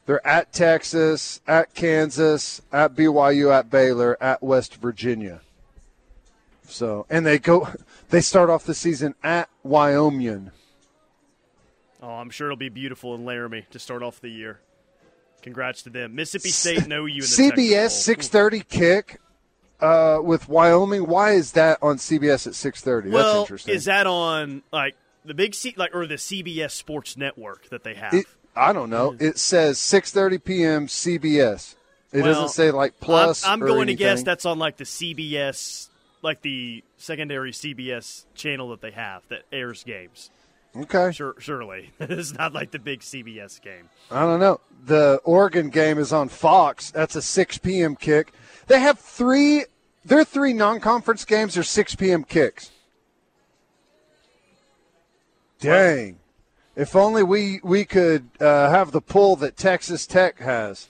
[0.06, 5.40] They're at Texas, at Kansas, at BYU, at Baylor, at West Virginia.
[6.68, 7.68] So, and they go
[8.10, 10.50] they start off the season at Wyoming.
[12.02, 14.60] Oh, I'm sure it'll be beautiful in Laramie to start off the year.
[15.42, 16.14] Congrats to them.
[16.14, 17.06] Mississippi State and you.
[17.06, 19.20] in the CBS 6:30 kick
[19.80, 21.06] uh, with Wyoming.
[21.06, 22.84] Why is that on CBS at 6:30?
[22.84, 23.12] Bowl.
[23.12, 23.74] That's Well, interesting.
[23.74, 27.94] is that on like the big C like or the CBS Sports Network that they
[27.94, 28.14] have?
[28.14, 29.12] It, I don't know.
[29.12, 29.22] Mm.
[29.22, 30.86] It says 6:30 p.m.
[30.86, 31.74] CBS.
[32.12, 33.44] It Well, doesn't say like plus.
[33.44, 35.88] I'm, I'm or going to guess that's on like the CBS,
[36.22, 40.30] like the secondary CBS channel that they have that airs games.
[40.76, 41.10] okay.
[41.12, 43.88] Sure, surely it's not like the big CBS game.
[44.10, 44.60] I don't know.
[44.86, 46.90] The Oregon game is on Fox.
[46.90, 47.96] That's a 6 p.m.
[47.96, 48.32] kick.
[48.68, 49.64] They have three.
[50.04, 52.24] Their three non-conference games are 6 p.m.
[52.24, 52.70] kicks.
[55.70, 56.18] Dang.
[56.76, 60.88] If only we we could uh, have the pull that Texas Tech has.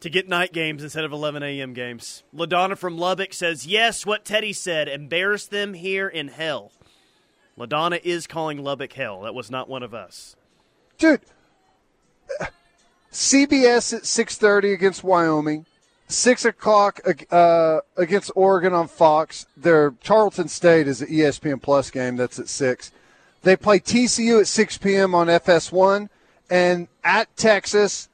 [0.00, 1.74] To get night games instead of 11 a.m.
[1.74, 2.22] games.
[2.34, 4.88] LaDonna from Lubbock says, Yes, what Teddy said.
[4.88, 6.72] Embarrass them here in hell.
[7.58, 9.20] LaDonna is calling Lubbock hell.
[9.20, 10.36] That was not one of us.
[10.96, 11.20] Dude,
[13.12, 15.66] CBS at 6.30 against Wyoming.
[16.08, 19.46] 6 o'clock uh, against Oregon on Fox.
[19.56, 22.16] Their Tarleton State is an ESPN Plus game.
[22.16, 22.90] That's at 6.
[23.42, 25.14] They play TCU at 6 p.m.
[25.14, 26.08] on FS1.
[26.50, 28.08] And at Texas,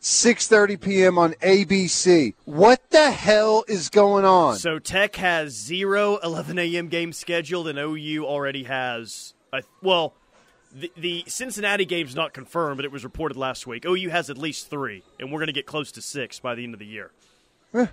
[0.00, 1.18] 6:30 p.m.
[1.18, 2.34] on ABC.
[2.44, 4.56] What the hell is going on?
[4.56, 6.88] So Tech has zero 11 a.m.
[6.88, 9.34] games scheduled, and OU already has.
[9.52, 10.14] A, well,
[10.72, 13.84] the, the Cincinnati game's not confirmed, but it was reported last week.
[13.84, 16.64] OU has at least three, and we're going to get close to six by the
[16.64, 17.10] end of the year.
[17.74, 17.86] Eh.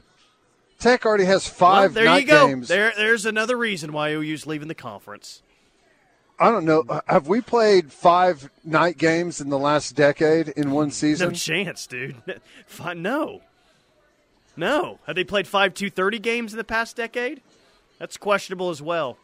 [0.80, 2.48] Tech already has five well, there you go.
[2.48, 2.68] games.
[2.68, 5.42] There, there's another reason why OU's leaving the conference.
[6.40, 6.84] I don't know.
[7.08, 11.30] Have we played five night games in the last decade in one season?
[11.30, 12.16] No chance, dude.
[12.96, 13.42] No.
[14.56, 15.00] No.
[15.08, 17.42] Have they played five two thirty games in the past decade?
[18.00, 19.18] That's questionable as well.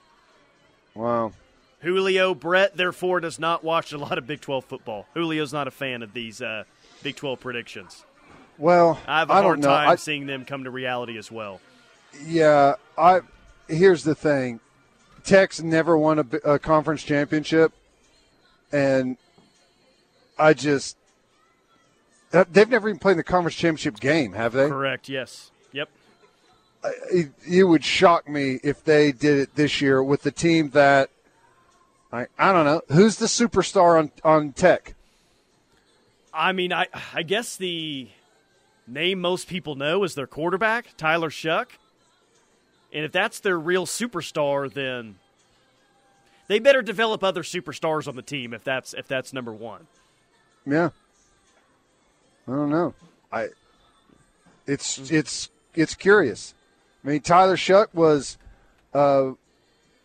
[0.96, 1.34] Wow.
[1.82, 5.06] Julio Brett, therefore, does not watch a lot of Big 12 football.
[5.14, 6.64] Julio's not a fan of these uh,
[7.04, 8.06] Big 12 predictions.
[8.58, 11.60] Well, I have a I hard time I, seeing them come to reality as well.
[12.26, 13.22] Yeah, I.
[13.68, 14.60] Here's the thing:
[15.24, 17.72] Tech's never won a, a conference championship,
[18.72, 19.18] and
[20.38, 20.98] I just
[22.32, 24.68] they've never even played the conference championship game, have they?
[24.68, 25.08] Correct.
[25.08, 25.52] Yes.
[25.72, 25.90] Yep.
[27.12, 31.10] It, it would shock me if they did it this year with the team that
[32.12, 34.96] I I don't know who's the superstar on on Tech.
[36.34, 38.10] I mean, I I guess the
[38.88, 41.68] name most people know is their quarterback, Tyler Shough.
[42.94, 45.16] And if that's their real superstar, then
[46.48, 49.88] they better develop other superstars on the team if that's if that's number one.
[50.66, 50.92] Yeah.
[52.48, 52.94] I don't know.
[53.32, 53.48] I
[54.68, 56.54] it's it's it's curious.
[57.04, 58.38] I mean, Tyler Shough was
[58.94, 59.32] uh,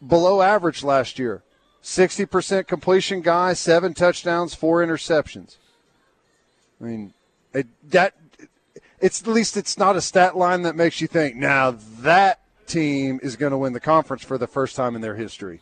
[0.05, 1.43] below average last year.
[1.83, 5.57] Sixty percent completion guy, seven touchdowns, four interceptions.
[6.81, 7.15] I mean,
[7.53, 8.15] it, that
[9.01, 13.19] it's at least it's not a stat line that makes you think now that team
[13.23, 15.61] is going to win the conference for the first time in their history.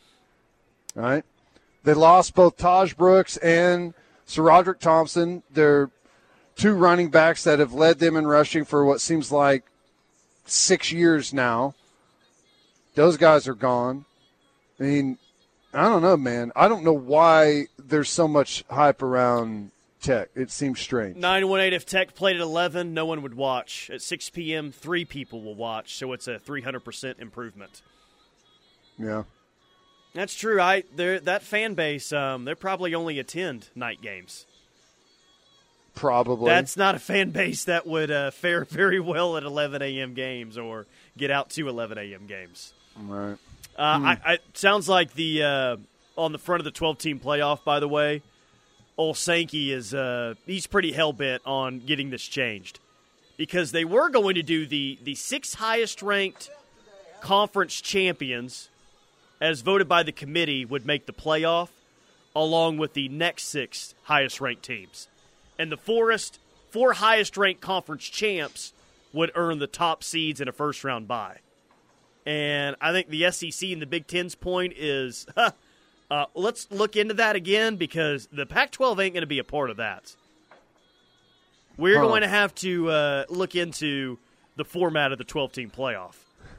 [0.95, 1.23] All right?
[1.83, 3.93] They lost both Tahj Brooks and
[4.27, 5.43] SaRodorick Thompson.
[5.51, 5.89] They're
[6.55, 9.63] two running backs that have led them in rushing for what seems like
[10.45, 11.75] six years now.
[12.95, 14.05] Those guys are gone.
[14.79, 15.17] I mean,
[15.73, 16.51] I don't know, man.
[16.55, 20.29] I don't know why there's so much hype around Tech.
[20.35, 21.17] It seems strange.
[21.17, 23.89] 918 if Tech played at 11, no one would watch.
[23.91, 27.81] At 6 p.m., three people will watch, so it's a 300% improvement.
[28.97, 29.23] Yeah.
[30.13, 30.59] That's true.
[30.59, 34.47] I that fan base, um, they probably only attend night games.
[35.93, 36.49] Probably.
[36.49, 40.13] That's not a fan base that would uh, fare very well at 11 a.m.
[40.13, 40.85] games or
[41.17, 42.25] get out to 11 a.m.
[42.27, 42.73] games.
[42.99, 43.37] Right.
[43.75, 44.05] Uh, hmm.
[44.05, 45.77] I, I sounds like the uh,
[46.17, 47.63] on the front of the 12 team playoff.
[47.63, 48.21] By the way,
[48.97, 52.79] old Sankey is uh, he's pretty hell bent on getting this changed
[53.37, 56.49] because they were going to do the the six highest ranked
[57.21, 58.69] conference champions,
[59.39, 61.69] as voted by the committee, would make the playoff,
[62.35, 65.07] along with the next six highest ranked teams,
[65.57, 68.73] and the forest four highest ranked conference champs
[69.13, 71.37] would earn the top seeds in a first round bye.
[72.25, 75.25] And I think the SEC and the Big Ten's point is,
[76.09, 79.69] uh, let's look into that again because the Pac-12 ain't going to be a part
[79.69, 80.15] of that.
[81.77, 82.07] We're Huh.
[82.07, 84.17] going to have to uh, look into
[84.55, 86.15] the format of the 12-team playoff.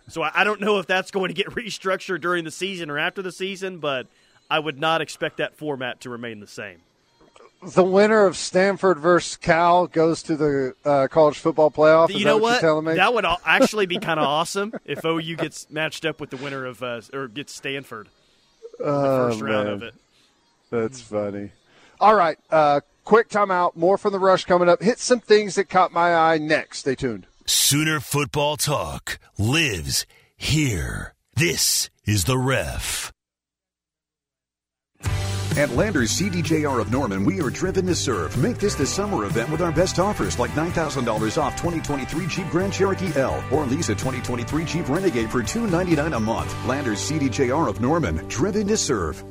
[0.09, 2.99] So I, I don't know if that's going to get restructured during the season or
[2.99, 4.07] after the season, but
[4.51, 6.79] I would not expect that format to remain the same.
[7.61, 12.09] The winner of Stanford versus Cal goes to the uh, college football playoff.
[12.11, 12.51] Is you that know what, what?
[12.53, 12.95] you're telling me?
[12.95, 16.65] That would actually be kind of awesome if OU gets matched up with the winner
[16.65, 18.09] of uh, or gets Stanford
[18.81, 19.75] Oh, first round man.
[19.75, 19.95] of it.
[20.71, 21.51] That's funny.
[22.01, 23.75] All right, uh, quick timeout.
[23.77, 24.83] More from the rush coming up.
[24.83, 26.81] Hit some things that caught my eye next.
[26.81, 27.27] Stay tuned.
[27.47, 31.15] Sooner football talk lives here.
[31.35, 33.13] This is the ref.
[35.59, 38.39] At Landers CDJR of Norman, we are driven to serve.
[38.39, 42.73] Make this the summer event with our best offers like $9,000 off 2023 Jeep Grand
[42.73, 46.55] Cherokee L or lease a 2023 Jeep Renegade for 299 a month.
[46.65, 49.25] Landers CDJR of Norman, driven to serve.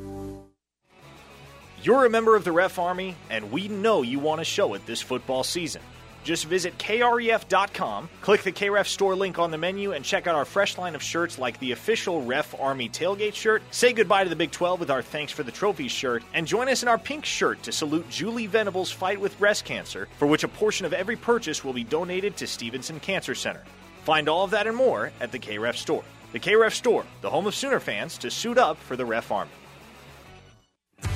[1.81, 4.85] You're a member of the Ref Army, and we know you want to show it
[4.85, 5.81] this football season.
[6.27, 10.43] Just visit kref.com, click the KREF store link on the menu, and check out our
[10.43, 13.63] fresh line of shirts like the official Ref Army tailgate shirt.
[13.71, 16.67] Say goodbye to the Big 12 with our Thanks for the Trophy shirt, and join
[16.67, 20.43] us in our pink shirt to salute Julie Venable's fight with breast cancer, for which
[20.43, 23.63] a portion of every purchase will be donated to Stephenson Cancer Center.
[24.03, 26.03] Find all of that and more at the KREF store.
[26.33, 29.51] The KREF store, the home of Sooner fans to suit up for the Ref Army.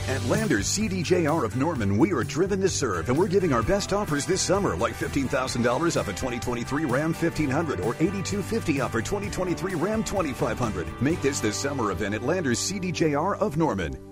[0.07, 3.93] At Landers CDJR of Norman, we are driven to serve, and we're giving our best
[3.93, 9.75] offers this summer, like $15,000 off a 2023 Ram 1500 or 8250 off a 2023
[9.75, 11.01] Ram 2500.
[11.01, 14.10] Make this the summer event at Landers CDJR of Norman.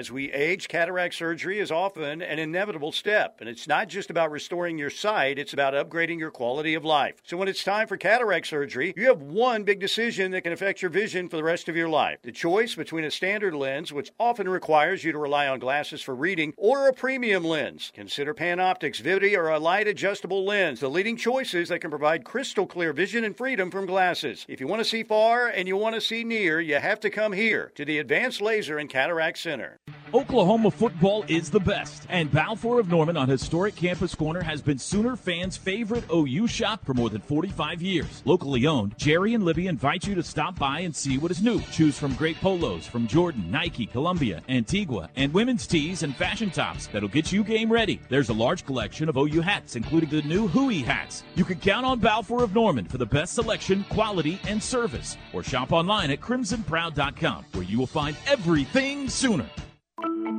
[0.00, 4.30] As we age, cataract surgery is often an inevitable step, and it's not just about
[4.30, 7.20] restoring your sight, it's about upgrading your quality of life.
[7.22, 10.80] So when it's time for cataract surgery, you have one big decision that can affect
[10.80, 12.18] your vision for the rest of your life.
[12.22, 16.14] The choice between a standard lens, which often requires you to rely on glasses for
[16.14, 17.92] reading, or a premium lens.
[17.94, 22.66] Consider Panoptix Vivity or a light adjustable lens, the leading choices that can provide crystal
[22.66, 24.46] clear vision and freedom from glasses.
[24.48, 27.10] If you want to see far and you want to see near, you have to
[27.10, 29.78] come here to the Advanced Laser and Cataract Center.
[30.12, 34.78] Oklahoma football is the best, and Balfour of Norman on historic Campus Corner has been
[34.78, 38.22] Sooner fans' favorite OU shop for more than 45 years.
[38.24, 41.60] Locally owned, Jerry and Libby invite you to stop by and see what is new.
[41.70, 46.88] Choose from great polos from Jordan, Nike, Columbia, Antigua, and women's tees and fashion tops
[46.88, 48.00] that'll get you game ready.
[48.08, 51.22] There's a large collection of OU hats, including the new Hooey hats.
[51.36, 55.16] You can count on Balfour of Norman for the best selection, quality, and service.
[55.32, 59.46] Or shop online at crimsonproud.com, where you will find everything Sooner.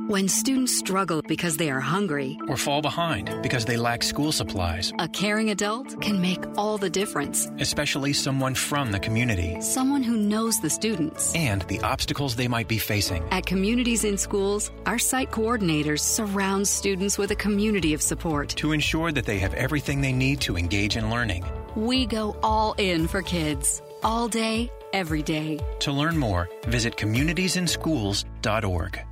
[0.08, 4.92] When students struggle because they are hungry or fall behind because they lack school supplies,
[4.98, 7.48] a caring adult can make all the difference.
[7.60, 9.56] Especially someone from the community.
[9.60, 13.22] Someone who knows the students and the obstacles they might be facing.
[13.30, 18.72] At Communities in Schools, our site coordinators surround students with a community of support to
[18.72, 21.44] ensure that they have everything they need to engage in learning.
[21.74, 25.58] We go all in for kids, all day, every day.
[25.80, 29.04] To learn more, visit communitiesinschools.org.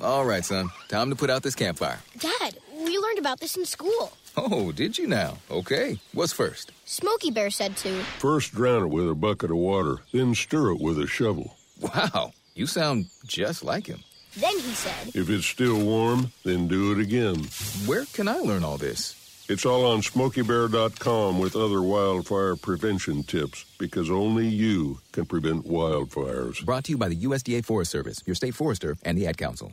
[0.00, 0.70] All right, son.
[0.88, 1.98] Time to put out this campfire.
[2.18, 4.12] Dad, we learned about this in school.
[4.36, 5.38] Oh, did you now?
[5.50, 5.98] Okay.
[6.12, 6.70] What's first?
[6.84, 8.02] Smokey Bear said to.
[8.18, 11.56] First drown it with a bucket of water, then stir it with a shovel.
[11.80, 14.02] Wow, you sound just like him.
[14.36, 15.16] Then he said.
[15.16, 17.44] If it's still warm, then do it again.
[17.86, 19.14] Where can I learn all this?
[19.50, 26.62] It's all on smokeybear.com with other wildfire prevention tips because only you can prevent wildfires.
[26.66, 29.72] Brought to you by the USDA Forest Service, your state forester, and the Ad Council.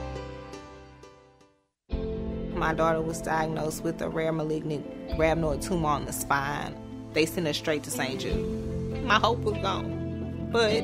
[2.61, 4.85] My daughter was diagnosed with a rare malignant
[5.17, 6.75] rhabdoid tumor on the spine.
[7.11, 8.21] They sent her straight to St.
[8.21, 9.03] Jude.
[9.03, 10.49] My hope was gone.
[10.51, 10.83] But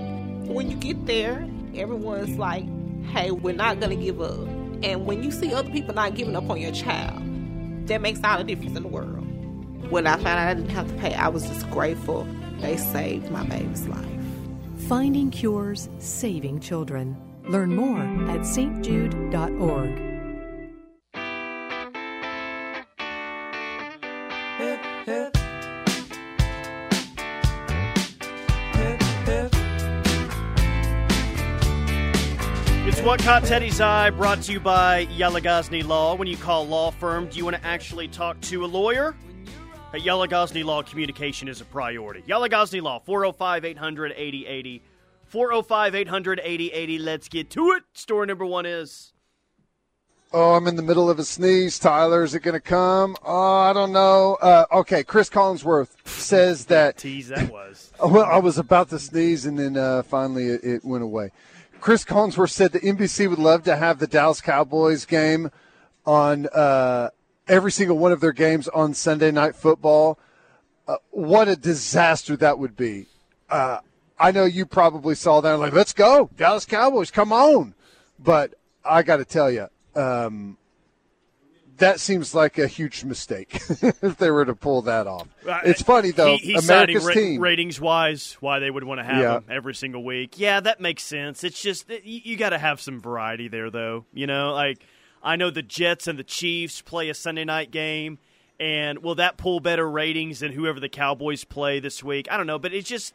[0.52, 2.66] when you get there, everyone's like,
[3.10, 4.48] hey, we're not going to give up.
[4.82, 7.22] And when you see other people not giving up on your child,
[7.88, 9.24] that makes all the difference in the world.
[9.92, 13.30] When I found out I didn't have to pay, I was just grateful they saved
[13.30, 14.04] my baby's life.
[14.88, 17.16] Finding cures, saving children.
[17.48, 18.02] Learn more
[18.32, 20.17] at stjude.org.
[24.60, 24.72] It's
[33.02, 36.16] What Caught Teddy's Eye, brought to you by Yalagazni Law.
[36.16, 39.16] When you call law firm, do you want to actually talk to a lawyer?
[39.94, 42.24] At Yalagazni Law, communication is a priority.
[42.24, 44.82] Yalagazni Law, 405 800 8080.
[45.26, 46.98] 405 800 8080.
[46.98, 47.84] Let's get to it.
[47.94, 49.14] Story number one is.
[50.34, 51.80] Oh, I'm in the middle of a sneeze.
[51.80, 53.16] Tyler, is it going to come?
[53.24, 54.38] Oh, I don't know.
[54.42, 56.98] Uh, okay, Chris Collinsworth says that.
[56.98, 57.94] Tease that was.
[58.06, 61.32] well, I was about to sneeze, and then uh, finally it, it went away.
[61.80, 65.50] Chris Collinsworth said that NBC would love to have the Dallas Cowboys game
[66.06, 67.10] on uh,
[67.48, 70.20] every single one of their games on Sunday Night Football.
[70.90, 73.06] Uh, what a disaster that would be.
[73.50, 73.80] Uh,
[74.20, 77.76] I know you probably saw that, like, let's go, Dallas Cowboys, come on.
[78.20, 79.68] But I got to tell you,
[79.98, 80.58] um,
[81.78, 83.54] that seems like a huge mistake
[84.02, 85.28] if they were to pull that off.
[85.48, 86.38] Uh, it's funny though.
[86.38, 87.40] He, he's America's ra- team.
[87.42, 89.38] ratings wise why they would want to have Yeah.
[89.38, 90.40] him every single week.
[90.40, 91.44] Yeah, that makes sense.
[91.44, 94.06] It's just you, you got to have some variety there, though.
[94.14, 94.80] You know, like
[95.22, 98.18] I know the Jets and the Chiefs play a Sunday night game,
[98.60, 102.28] and will that pull better ratings than whoever the Cowboys play this week?
[102.32, 103.14] I don't know, but it's just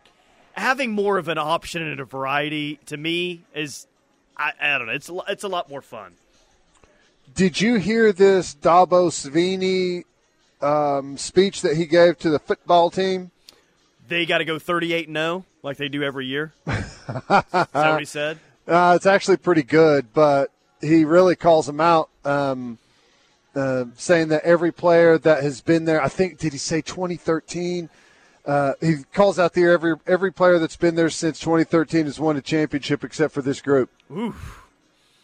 [0.52, 3.88] having more of an option and a variety to me is
[4.36, 4.92] I, I don't know.
[4.92, 6.12] It's it's a lot more fun.
[7.34, 10.04] Did you hear this Dabo Swinney
[10.60, 13.30] um, speech that he gave to the football team?
[14.08, 16.52] They got to go thirty-eight and zero like they do every year.
[16.66, 18.38] Is that what he said?
[18.66, 22.78] Uh, it's actually pretty good, but he really calls them out, um,
[23.54, 27.88] uh, saying that every player that has been there, I think, did he say 2013?
[28.44, 32.36] Uh, he calls out there every every player that's been there since 2013 has won
[32.36, 33.90] a championship except for this group.
[34.10, 34.34] Ooh.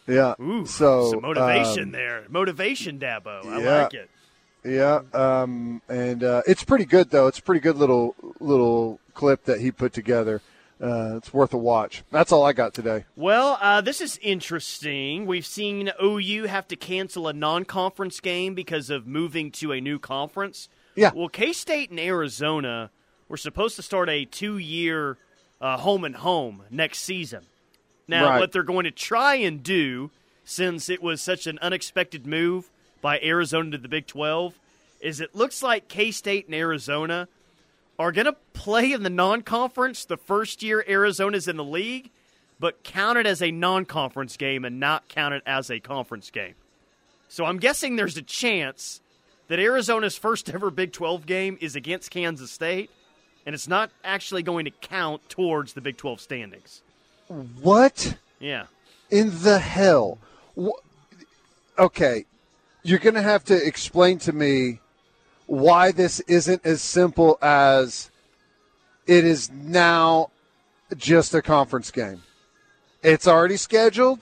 [0.09, 0.35] Yeah.
[0.41, 2.23] Ooh, so some motivation um, there.
[2.29, 3.45] Motivation, Dabo.
[3.45, 3.81] I yeah.
[3.83, 4.09] like it.
[4.63, 7.27] Yeah, um, and uh, it's pretty good though.
[7.27, 10.41] It's a pretty good little little clip that he put together.
[10.81, 12.03] Uh, it's worth a watch.
[12.09, 13.03] That's all I got today.
[13.17, 15.25] Well, uh, this is interesting.
[15.25, 19.99] We've seen OU have to cancel a non-conference game because of moving to a new
[19.99, 20.69] conference.
[20.95, 21.11] Yeah.
[21.13, 22.91] Well, K State and Arizona
[23.27, 25.17] were supposed to start a two-year
[25.59, 27.45] uh, home and home next season.
[28.09, 28.39] Now, Right.
[28.39, 30.09] what they're going to try and do,
[30.43, 32.69] since it was such an unexpected move
[33.01, 34.55] by Arizona to the Big 12,
[34.99, 37.27] is it looks like K State and Arizona
[37.99, 42.09] are going to play in the non conference the first year Arizona's in the league,
[42.59, 46.31] but count it as a non conference game and not count it as a conference
[46.31, 46.55] game.
[47.27, 49.01] So I'm guessing there's a chance
[49.49, 52.89] that Arizona's first ever Big 12 game is against Kansas State,
[53.45, 56.81] and it's not actually going to count towards the Big 12 standings.
[57.29, 58.65] What Yeah.
[59.09, 60.17] in the hell?
[61.77, 62.25] Okay,
[62.83, 64.79] you're going to have to explain to me
[65.45, 68.09] why this isn't as simple as
[69.07, 70.31] it is now
[70.97, 72.23] just a conference game.
[73.03, 74.19] It's already scheduled.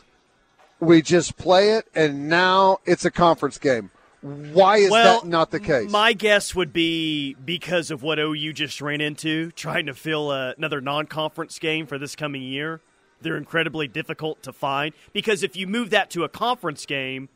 [0.80, 3.89] We just play it, and now it's a conference game.
[4.22, 5.89] Why is well, that not the case?
[5.89, 10.53] My guess would be because of what OU just ran into, trying to fill uh,
[10.58, 12.82] another non-conference game for this coming year.
[13.22, 17.30] They're incredibly difficult to find because if you move that to a conference game,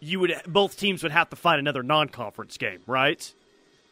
[0.00, 3.32] you would both teams would have to find another non-conference game, right?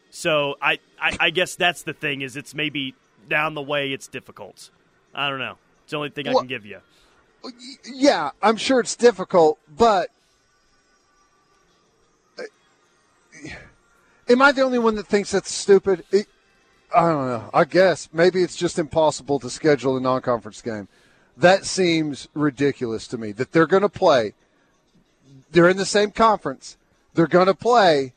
[0.09, 2.95] So I, I, I guess that's the thing is it's maybe
[3.29, 4.71] down the way it's difficult.
[5.13, 5.57] I don't know.
[5.83, 6.79] It's the only thing I can give you.
[7.93, 10.09] yeah, I'm sure it's difficult, but
[12.37, 12.43] uh,
[14.27, 16.03] am I the only one that thinks that's stupid?
[16.11, 16.27] It,
[16.93, 17.49] I don't know.
[17.53, 20.87] I guess maybe it's just impossible to schedule a non-conference game.
[21.39, 24.33] That seems ridiculous to me that they're going to play.
[25.51, 26.77] They're in the same conference.
[27.13, 28.13] They're going to play.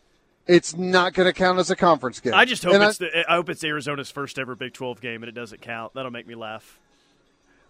[0.49, 2.35] It's not going to count as a conference game.
[2.35, 5.01] I just hope And I- it's the, I hope it's Arizona's first ever Big 12
[5.01, 5.95] game and it doesn't count.
[5.95, 6.79] That'll make me laugh.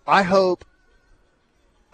[0.07, 0.65] I hope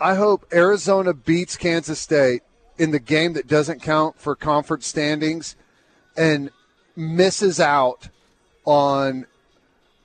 [0.00, 2.42] I hope Arizona beats Kansas State
[2.78, 5.56] in the game that doesn't count for conference standings
[6.16, 6.50] and
[6.94, 8.09] misses out
[8.64, 9.26] on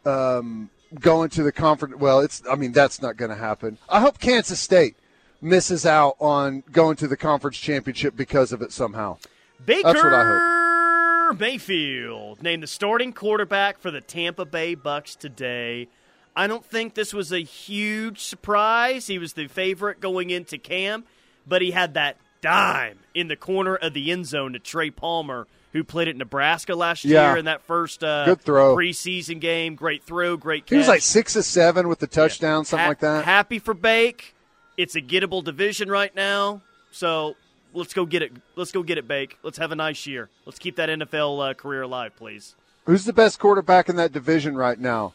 [0.06, 1.96] um, going to the conference.
[1.98, 3.78] Well, it's I mean that's not going to happen.
[3.90, 4.96] I hope Kansas State
[5.42, 9.18] misses out on going to the conference championship because of it somehow.
[9.66, 11.40] Baker That's what I hope.
[11.40, 15.88] Mayfield named the starting quarterback for the Tampa Bay Bucks today.
[16.36, 19.08] I don't think this was a huge surprise.
[19.08, 21.08] He was the favorite going into camp,
[21.48, 25.48] but he had that dime in the corner of the end zone to Trey Palmer,
[25.74, 27.30] who played at Nebraska last Yeah.
[27.30, 28.76] year in that first uh, Good throw.
[28.76, 29.76] preseason game.
[29.76, 30.70] Great throw, great catch.
[30.72, 33.26] He was like six to seven with the touchdown, something Ha- like that.
[33.26, 34.36] Happy for Bake.
[34.78, 36.62] It's a gettable division right now,
[36.92, 37.36] so
[37.74, 38.32] let's go get it.
[38.56, 39.38] Let's go get it, Bake.
[39.44, 40.30] Let's have a nice year.
[40.46, 42.56] Let's keep that NFL uh, career alive, please.
[42.86, 45.14] Who's the best quarterback in that division right now?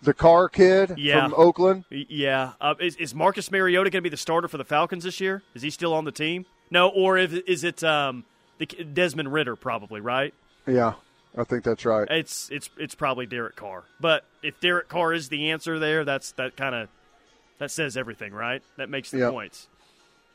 [0.00, 1.22] The Carr kid Yeah.
[1.24, 1.84] from Oakland.
[1.90, 2.52] Yeah.
[2.60, 5.42] Uh, is, is Marcus Mariota going to be the starter for the Falcons this year?
[5.54, 6.46] Is he still on the team?
[6.70, 8.24] No, or if, is it um,
[8.58, 9.56] the Desmond Ridder?
[9.56, 10.34] Probably right.
[10.66, 10.94] Yeah,
[11.36, 12.06] I think that's right.
[12.10, 13.84] It's it's it's probably Derek Carr.
[14.00, 16.88] But if Derek Carr is the answer there, that's that kind of
[17.58, 18.62] that says everything, right?
[18.76, 19.30] That makes the Yeah.
[19.30, 19.66] points.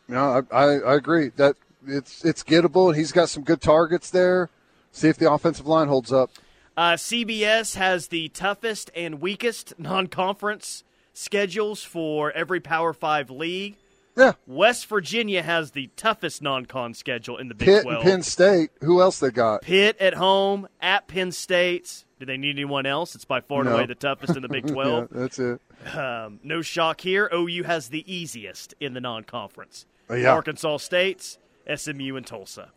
[0.07, 1.55] No, I, I, I agree that
[1.87, 4.49] it's it's gettable, and he's got some good targets there.
[4.91, 6.29] See if the offensive line holds up.
[6.75, 13.75] Uh, CBS has the toughest and weakest non-conference schedules for every Power Five league.
[14.15, 14.33] Yeah.
[14.45, 18.01] West Virginia has the toughest non-con schedule in the Big Pitt Twelve.
[18.03, 18.69] and Penn State.
[18.81, 19.61] Who else they got?
[19.63, 22.05] Pitt at home at Penn State.
[22.19, 23.15] Do they need anyone else?
[23.15, 23.75] It's by far and No.
[23.75, 25.07] away the toughest in the Big Yeah, Twelve.
[25.11, 25.59] that's it.
[25.95, 27.29] Um, no shock here.
[27.33, 29.85] OU has the easiest in the non-conference.
[30.09, 30.31] Oh, yeah.
[30.31, 31.37] Arkansas State's,
[31.73, 32.69] SMU, and Tulsa.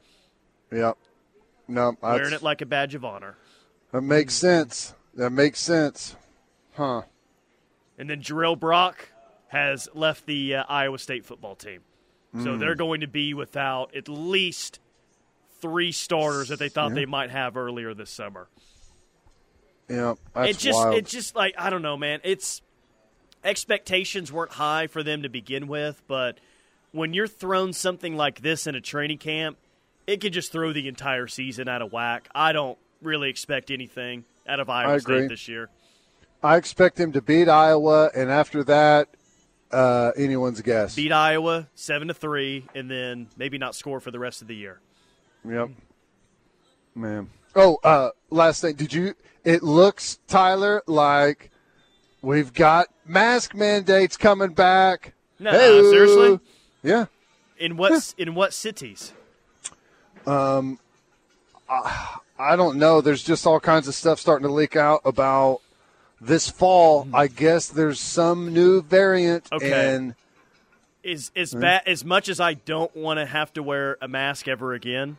[0.72, 0.92] Yeah.
[1.68, 3.36] No, wearing that's- it like a badge of honor.
[3.92, 4.94] that makes sense.
[5.14, 6.16] That makes sense.
[6.74, 7.02] Huh.
[7.98, 9.08] And then Jirehl Brock
[9.48, 11.80] has left the uh, Iowa State football team.
[12.34, 12.60] So Mm.
[12.60, 14.80] they're going to be without at least
[15.60, 16.94] three starters that they thought Yeah.
[16.96, 18.48] they might have earlier this summer.
[19.88, 20.94] Yeah, that's it just wild.
[20.96, 22.20] it's just like I don't know, man.
[22.24, 22.60] It's
[23.44, 26.38] expectations weren't high for them to begin with, but
[26.92, 29.56] when you're thrown something like this in a training camp,
[30.06, 32.28] it could just throw the entire season out of whack.
[32.34, 34.98] I don't really expect anything out of Iowa.
[35.00, 35.68] State this year.
[36.42, 39.08] I expect them to beat Iowa, and after that,
[39.72, 40.94] uh, anyone's guess.
[40.96, 44.54] Beat Iowa seven to three, and then maybe not score for the rest of the
[44.56, 44.80] year.
[45.48, 45.70] Yep.
[46.94, 47.30] Man.
[47.54, 48.74] Oh, uh, last thing.
[48.74, 49.14] Did you?
[49.44, 51.50] It looks, Tyler, like
[52.22, 55.14] we've got mask mandates coming back.
[55.38, 55.90] No, Hey-oo.
[55.90, 56.40] seriously?
[56.82, 57.06] Yeah.
[57.58, 59.12] In what in what cities?
[60.26, 60.78] Um,
[61.68, 63.00] I, I don't know.
[63.00, 65.60] There's just all kinds of stuff starting to leak out about
[66.20, 67.06] this fall.
[67.12, 69.48] I guess there's some new variant.
[69.52, 69.94] Okay.
[69.94, 70.14] And
[71.02, 71.60] Is as Hmm?
[71.60, 75.18] bad as much as I don't want to have to wear a mask ever again.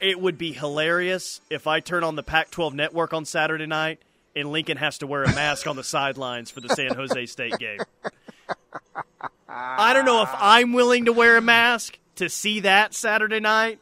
[0.00, 4.00] It would be hilarious if I turn on the Pac-12 network on Saturday night
[4.36, 7.58] and Lincoln has to wear a mask on the sidelines for the San Jose State
[7.58, 7.78] game.
[9.48, 13.78] I don't know if I'm willing to wear a mask to see that Saturday night,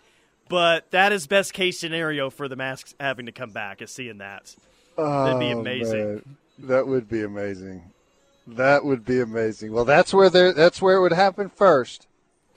[0.48, 4.18] but that is best case scenario for the masks having to come back is seeing
[4.18, 4.54] that.
[4.96, 6.04] That'd be Oh, amazing.
[6.14, 6.36] man.
[6.60, 7.90] That would be amazing.
[8.46, 9.72] That would be amazing.
[9.72, 10.52] Well, that's where there.
[10.52, 12.06] That's where it would happen first.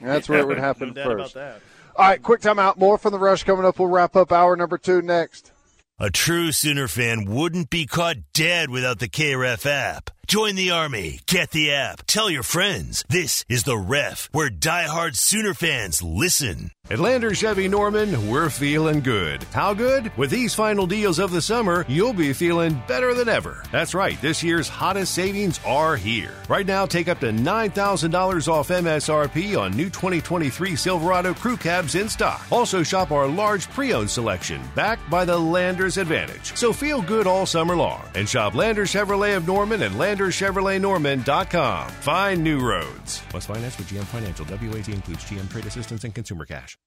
[0.01, 1.35] That's where it would happen no first.
[1.35, 1.61] about that.
[1.95, 2.77] All right, quick time out.
[2.77, 3.79] More from the rush coming up.
[3.79, 5.51] We'll wrap up hour number two next.
[5.99, 10.11] A true Sooner fan wouldn't be caught dead without the KREF app.
[10.27, 11.21] Join the Army.
[11.25, 12.05] Get the app.
[12.05, 13.05] Tell your friends.
[13.07, 16.71] This is the ref, where diehard Sooner fans listen.
[16.89, 19.43] At Lander Chevy Norman, we're feeling good.
[19.51, 20.15] How good?
[20.15, 23.61] With these final deals of the summer, you'll be feeling better than ever.
[23.73, 26.33] That's right, this year's hottest savings are here.
[26.47, 32.07] Right now, take up to $9,000 off MSRP on new 2023 Silverado crew cabs in
[32.07, 32.41] stock.
[32.51, 36.55] Also, shop our large pre owned selection, backed by the Landers Advantage.
[36.55, 38.01] So feel good all summer long.
[38.15, 41.89] And shop Lander Chevrolet of Norman and LanderChevroletNorman.com.
[41.89, 43.21] Find new roads.
[43.29, 44.45] Plus, finance with GM Financial.
[44.45, 46.77] WAT includes GM trade assistance and consumer cash.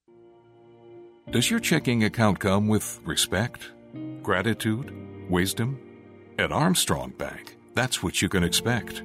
[1.30, 3.70] Does your checking account come with respect,
[4.22, 4.92] gratitude,
[5.30, 5.78] wisdom?
[6.38, 9.02] At Armstrong Bank, that's what you can expect.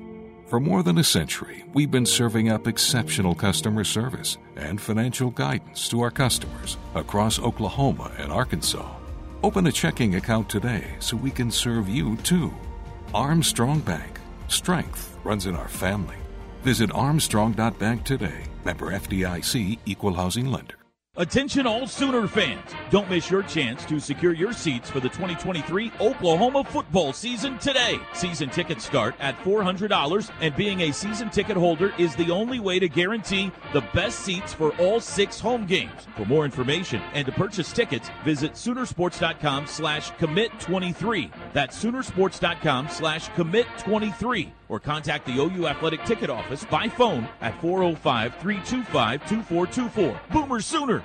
[0.48, 5.90] For more than a century, we've been serving up exceptional customer service and financial guidance
[5.90, 8.90] to our customers across Oklahoma and Arkansas.
[9.44, 12.54] Open a checking account today so we can serve you too.
[13.14, 14.15] Armstrong Bank.
[14.48, 16.18] Strength runs in our family.
[16.64, 18.44] Visit armstrong.bank today.
[18.64, 20.85] Member FDIC Equal Housing Lender.
[21.18, 22.72] Attention all Sooner fans.
[22.90, 27.98] Don't miss your chance to secure your seats for the 2023 Oklahoma football season today.
[28.14, 32.80] Season tickets start at $400 and being a season ticket holder is the only way
[32.80, 36.06] to guarantee the best seats for all six home games.
[36.18, 41.32] For more information and to purchase tickets, visit Soonersports.com slash commit23.
[41.54, 48.36] That's Soonersports.com slash commit23 or contact the OU Athletic Ticket Office by phone at 405
[48.36, 50.20] 325 2424.
[50.32, 51.04] Boomer Sooner!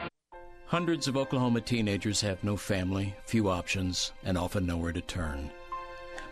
[0.67, 5.51] Hundreds of Oklahoma teenagers have no family, few options, and often nowhere to turn.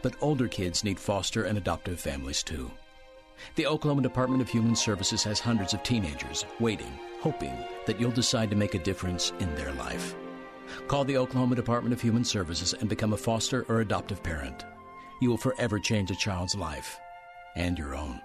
[0.01, 2.71] But older kids need foster and adoptive families too.
[3.57, 7.57] The Oklahoma Department of Human Services has hundreds of teenagers waiting, hoping
[7.87, 10.15] that you'll decide to make a difference in their life.
[10.87, 14.65] Call the Oklahoma Department of Human Services and become a foster or adoptive parent.
[15.21, 17.01] You will forever change a child's life
[17.57, 18.21] and your own.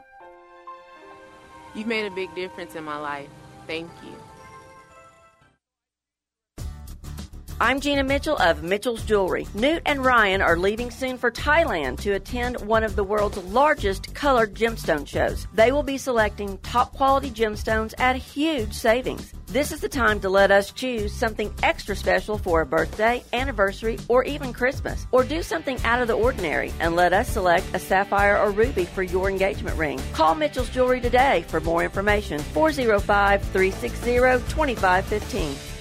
[1.76, 3.30] You've made a big difference in my life.
[3.68, 4.16] Thank you.
[7.62, 9.48] I'm Gina Mitchell of Mitchell's Jewelry.
[9.54, 14.14] Newt and Ryan are leaving soon for Thailand to attend one of the world's largest
[14.16, 15.48] colored gemstone shows.
[15.54, 19.34] They will be selecting top quality gemstones at huge savings.
[19.46, 24.00] This is the time to let us choose something extra special for a birthday, anniversary,
[24.08, 25.06] or even Christmas.
[25.12, 28.86] Or do something out of the ordinary and let us select a sapphire or ruby
[28.86, 30.02] for your engagement ring.
[30.14, 32.40] Call Mitchell's Jewelry today for more information.
[32.40, 34.16] 405 360
[34.54, 35.73] 2515.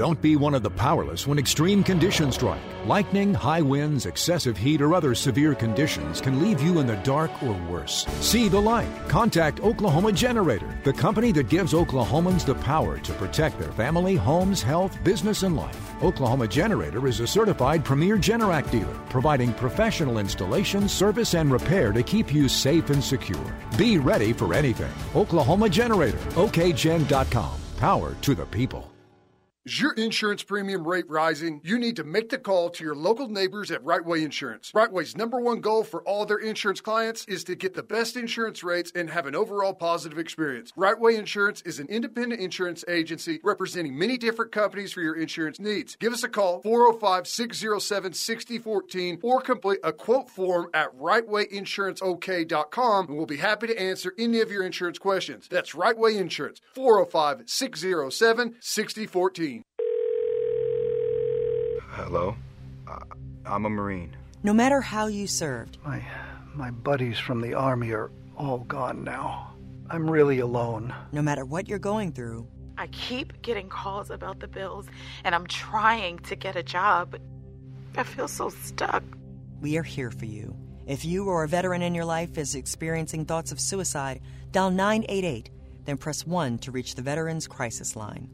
[0.00, 2.62] Don't be one of the powerless when extreme conditions strike.
[2.86, 7.30] Lightning, high winds, excessive heat, or other severe conditions can leave you in the dark
[7.42, 8.06] or worse.
[8.22, 8.88] See the light.
[9.08, 14.62] Contact Oklahoma Generator, the company that gives Oklahomans the power to protect their family, homes,
[14.62, 15.92] health, business, and life.
[16.02, 22.02] Oklahoma Generator is a certified premier Generac dealer, providing professional installation, service, and repair to
[22.02, 23.54] keep you safe and secure.
[23.76, 24.94] Be ready for anything.
[25.14, 27.60] Oklahoma Generator, okgen.com.
[27.76, 28.90] power to the people.
[29.66, 31.60] Is your insurance premium rate rising?
[31.62, 34.72] You need to make the call to your local neighbors at Rightway Insurance.
[34.72, 38.64] Rightway's number one goal for all their insurance clients is to get the best insurance
[38.64, 40.72] rates and have an overall positive experience.
[40.78, 45.94] Rightway Insurance is an independent insurance agency representing many different companies for your insurance needs.
[45.96, 53.14] Give us a call 405 607 6014 or complete a quote form at rightwayinsuranceok.com and
[53.14, 55.48] we'll be happy to answer any of your insurance questions.
[55.50, 59.50] That's Right Way Insurance 405 607 6014.
[62.10, 62.34] Hello?
[62.88, 62.98] Uh,
[63.46, 64.16] I'm a Marine.
[64.42, 66.04] No matter how you served, My
[66.56, 69.54] my buddies from the army are all gone now.
[69.88, 70.92] I'm really alone.
[71.12, 74.86] no matter what you're going through, I keep getting calls about the bills,
[75.22, 77.20] and I'm trying to get a job, but
[77.96, 79.04] I feel so stuck.
[79.60, 80.56] we are here for you.
[80.88, 85.48] If you or a veteran in your life is experiencing thoughts of suicide, dial 988,
[85.84, 88.28] then press 1 to reach the Veterans Crisis Line.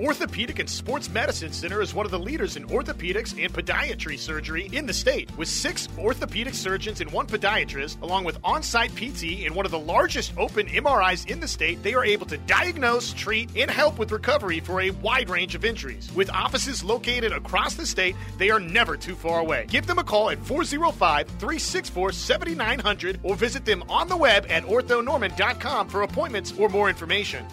[0.00, 4.68] Orthopedic and Sports Medicine Center is one of the leaders in orthopedics and podiatry surgery
[4.72, 5.28] in the state.
[5.36, 9.72] With six orthopedic surgeons and one podiatrist, along with on site PT and one of
[9.72, 13.98] the largest open MRIs in the state, they are able to diagnose, treat, and help
[13.98, 16.08] with recovery for a wide range of injuries.
[16.14, 19.66] With offices located across the state, they are never too far away.
[19.68, 24.62] Give them a call at 405 364 7900 or visit them on the web at
[24.62, 27.44] orthonorman.com for appointments or more information.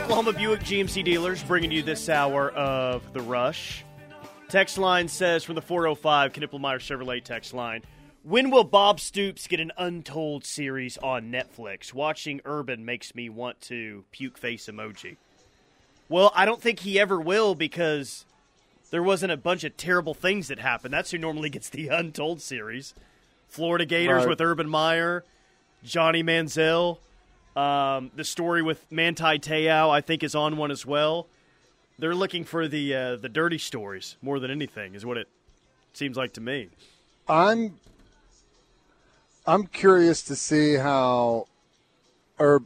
[0.00, 3.84] Oklahoma Buick GMC dealers bringing you this hour of The Rush.
[4.48, 7.82] Text line says from the 405 Knippelmier Chevrolet text line
[8.22, 11.92] When will Bob Stoops get an untold series on Netflix?
[11.92, 15.16] Watching Urban makes me want to puke face emoji.
[16.08, 18.24] Well, I don't think he ever will because
[18.90, 20.94] there wasn't a bunch of terrible things that happened.
[20.94, 22.94] That's who normally gets the untold series.
[23.48, 24.28] Florida Gators Right.
[24.30, 25.24] with Urban Meyer,
[25.84, 26.98] Johnny Manziel.
[27.56, 31.26] Um, the story with Manti Te'o, I think, is on one as well.
[31.98, 35.28] They're looking for the uh, the dirty stories more than anything, is what it
[35.92, 36.68] seems like to me.
[37.28, 37.78] I'm
[39.46, 41.46] I'm curious to see how
[42.40, 42.62] Ur-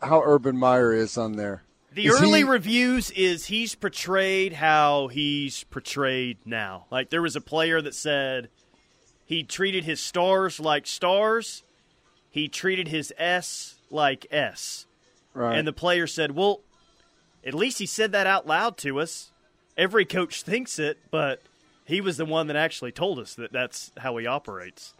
[0.00, 1.62] how Urban Meyer is on there.
[1.92, 6.86] The Is early he- reviews is he's portrayed how he's portrayed now.
[6.90, 8.48] Like there was a player that said
[9.24, 11.64] he treated his stars like stars,
[12.30, 14.86] he treated his S like S.
[15.34, 15.56] Right.
[15.56, 16.60] And the player said, "Well,
[17.44, 19.30] at least he said that out loud to us.
[19.76, 21.40] Every coach thinks it, but
[21.84, 24.94] he was the one that actually told us that that's how he operates."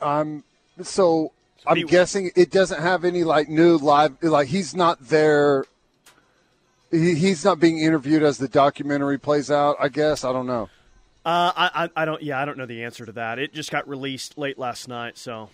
[0.00, 0.44] I'm
[0.82, 1.32] so
[1.66, 5.64] I'm he- guessing it doesn't have any like new live like he's not there.
[6.90, 9.76] He, he's not being interviewed as the documentary plays out.
[9.80, 10.68] I guess I don't know.
[11.24, 13.38] Uh, I, I I don't yeah I don't know the answer to that.
[13.38, 15.50] It just got released late last night, so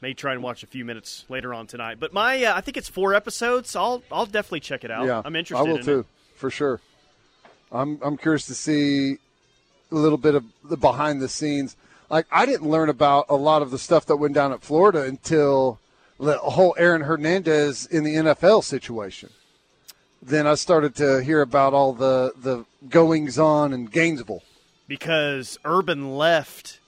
[0.00, 1.98] may try and watch a few minutes later on tonight.
[2.00, 3.74] But my uh, I think it's four episodes.
[3.76, 5.06] I'll I'll definitely check it out.
[5.06, 5.66] yeah, I'm interested.
[5.66, 6.06] I will in too, It.
[6.34, 6.80] for sure.
[7.72, 9.18] I'm I'm curious to see
[9.90, 11.76] a little bit of the behind the scenes.
[12.10, 15.02] Like I didn't learn about a lot of the stuff that went down at Florida
[15.02, 15.78] until
[16.18, 19.30] the whole Aaron Hernandez in the NFL situation.
[20.22, 24.42] Then I started to hear about all the the goings on in Gainesville.
[24.88, 26.80] because Urban left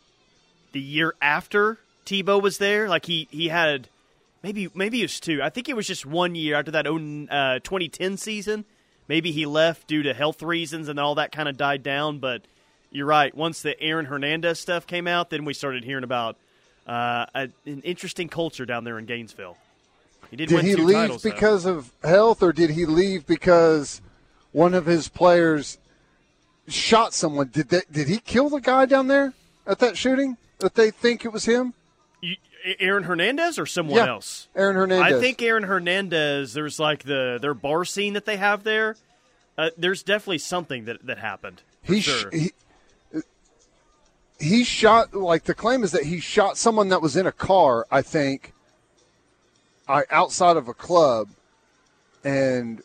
[0.72, 2.88] the year after Tebow was there.
[2.88, 3.88] Like he he had
[4.42, 5.42] maybe maybe it was two.
[5.42, 8.64] I think it was just one year after that own, uh, 2010 season.
[9.08, 12.18] Maybe he left due to health reasons and all that kind of died down.
[12.18, 12.42] But
[12.90, 13.34] you're right.
[13.34, 16.36] Once the Aaron Hernandez stuff came out, then we started hearing about
[16.86, 19.56] uh, a, an interesting culture down there in Gainesville.
[20.30, 21.30] He did, Did he leave titles, though.
[21.30, 24.00] because of health, or did he leave because
[24.52, 25.78] one of his players
[26.68, 27.48] shot someone?
[27.48, 27.92] Did that?
[27.92, 29.32] Did he kill the guy down there
[29.66, 30.36] at that shooting?
[30.58, 31.74] That they think it was him?
[32.78, 34.48] Aaron Hernandez or someone Yeah, else?
[34.54, 35.14] Aaron Hernandez.
[35.14, 36.52] I think Aaron Hernandez.
[36.52, 38.96] There's like the their bar scene that they have there.
[39.56, 41.62] Uh, there's definitely something that that happened.
[41.82, 42.30] He, sure.
[42.30, 42.52] he
[44.38, 47.86] he shot like the claim is that he shot someone that was in a car.
[47.90, 48.52] I think.
[49.88, 51.28] I outside of a club,
[52.22, 52.80] and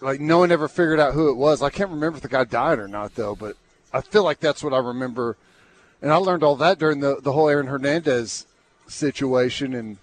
[0.00, 1.62] like no one ever figured out who it was.
[1.62, 3.56] I can't remember if the guy died or not though, but
[3.92, 5.36] I feel like that's what I remember.
[6.00, 8.46] And I learned all that during the the whole Aaron Hernandez
[8.90, 9.98] situation, and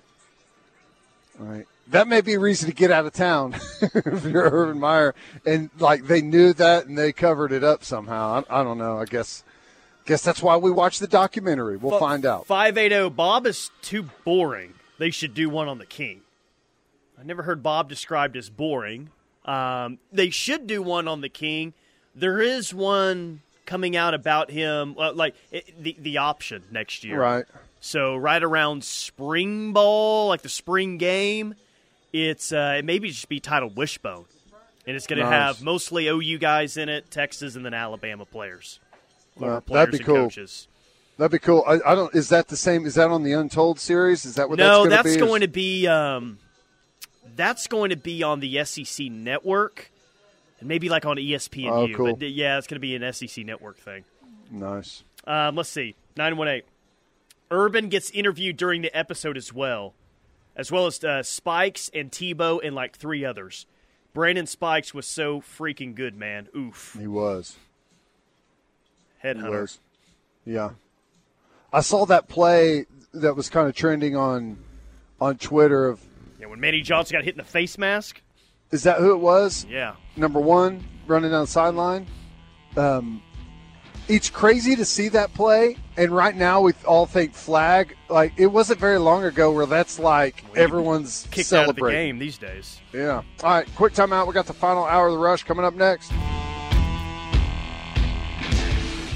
[1.40, 1.66] all right.
[1.90, 5.16] That may be a reason to get out of town if you're Urban Meyer.
[5.46, 8.44] And like they knew that and they covered it up somehow.
[8.50, 8.98] I, I don't know.
[8.98, 9.46] I guess
[10.08, 11.76] Guess that's why we watch the documentary.
[11.76, 12.48] We'll find out.
[12.48, 14.74] 580 Bob is too boring.
[14.98, 16.22] They should do one on the King.
[17.20, 19.10] I never heard Bob described as boring.
[19.44, 21.74] Um, they should do one on the King.
[22.16, 27.20] There is one coming out about him, uh, like it, the the option next year.
[27.20, 27.46] Right.
[27.80, 31.56] So right around spring ball, like the spring game,
[32.12, 34.26] it's uh, it maybe just be titled Wishbone,
[34.86, 38.80] and it's going to have mostly OU guys in it, Texas, and then Alabama players.
[39.38, 40.16] Uh, players that'd be cool.
[40.16, 40.68] coaches.
[41.18, 41.64] That'd be cool.
[41.68, 42.14] I, I don't.
[42.16, 42.86] Is that the same?
[42.86, 44.26] Is that on the Untold series?
[44.26, 45.48] Is that what no, that's, that's gonna going be?
[45.48, 46.38] to be um,
[47.36, 49.92] that's going to be on the SEC network,
[50.60, 51.70] and maybe like on ESPN.
[51.70, 52.16] Oh, cool.
[52.16, 54.04] But yeah, it's going to be an SEC network thing.
[54.52, 55.04] Nice.
[55.26, 56.66] Um, let's see, nine one eight.
[57.52, 59.94] Urban gets interviewed during the episode as well,
[60.56, 63.66] as well as uh, Spikes and Tebow and like three others.
[64.14, 66.48] Brandon Spikes was so freaking good, man.
[66.56, 67.58] Oof, He was.
[69.22, 69.78] He headhunter.
[70.46, 70.72] Yeah.
[71.72, 74.58] I saw that play that was kind of trending on
[75.20, 75.88] on Twitter.
[75.88, 76.02] Of
[76.40, 78.22] Yeah, when Manny Johnson got hit in the face mask.
[78.72, 79.66] is that who it was?
[79.70, 79.96] Yeah.
[80.16, 82.08] Number one, running down the sideline.
[82.76, 83.22] Um,
[84.08, 87.96] it's crazy to see that play, and right now we all think flag.
[88.10, 92.08] Like it wasn't very long ago where that's like everyone's Kicked out of the celebrating.
[92.16, 92.80] game these days.
[92.94, 93.22] Yeah.
[93.44, 94.28] All right, quick timeout.
[94.28, 96.12] We got the final hour of the rush coming up next.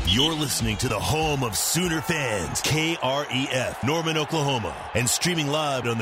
[0.07, 5.91] You're listening to the home of Sooner fans, KREF, Norman, Oklahoma, and streaming live on
[5.91, 5.95] the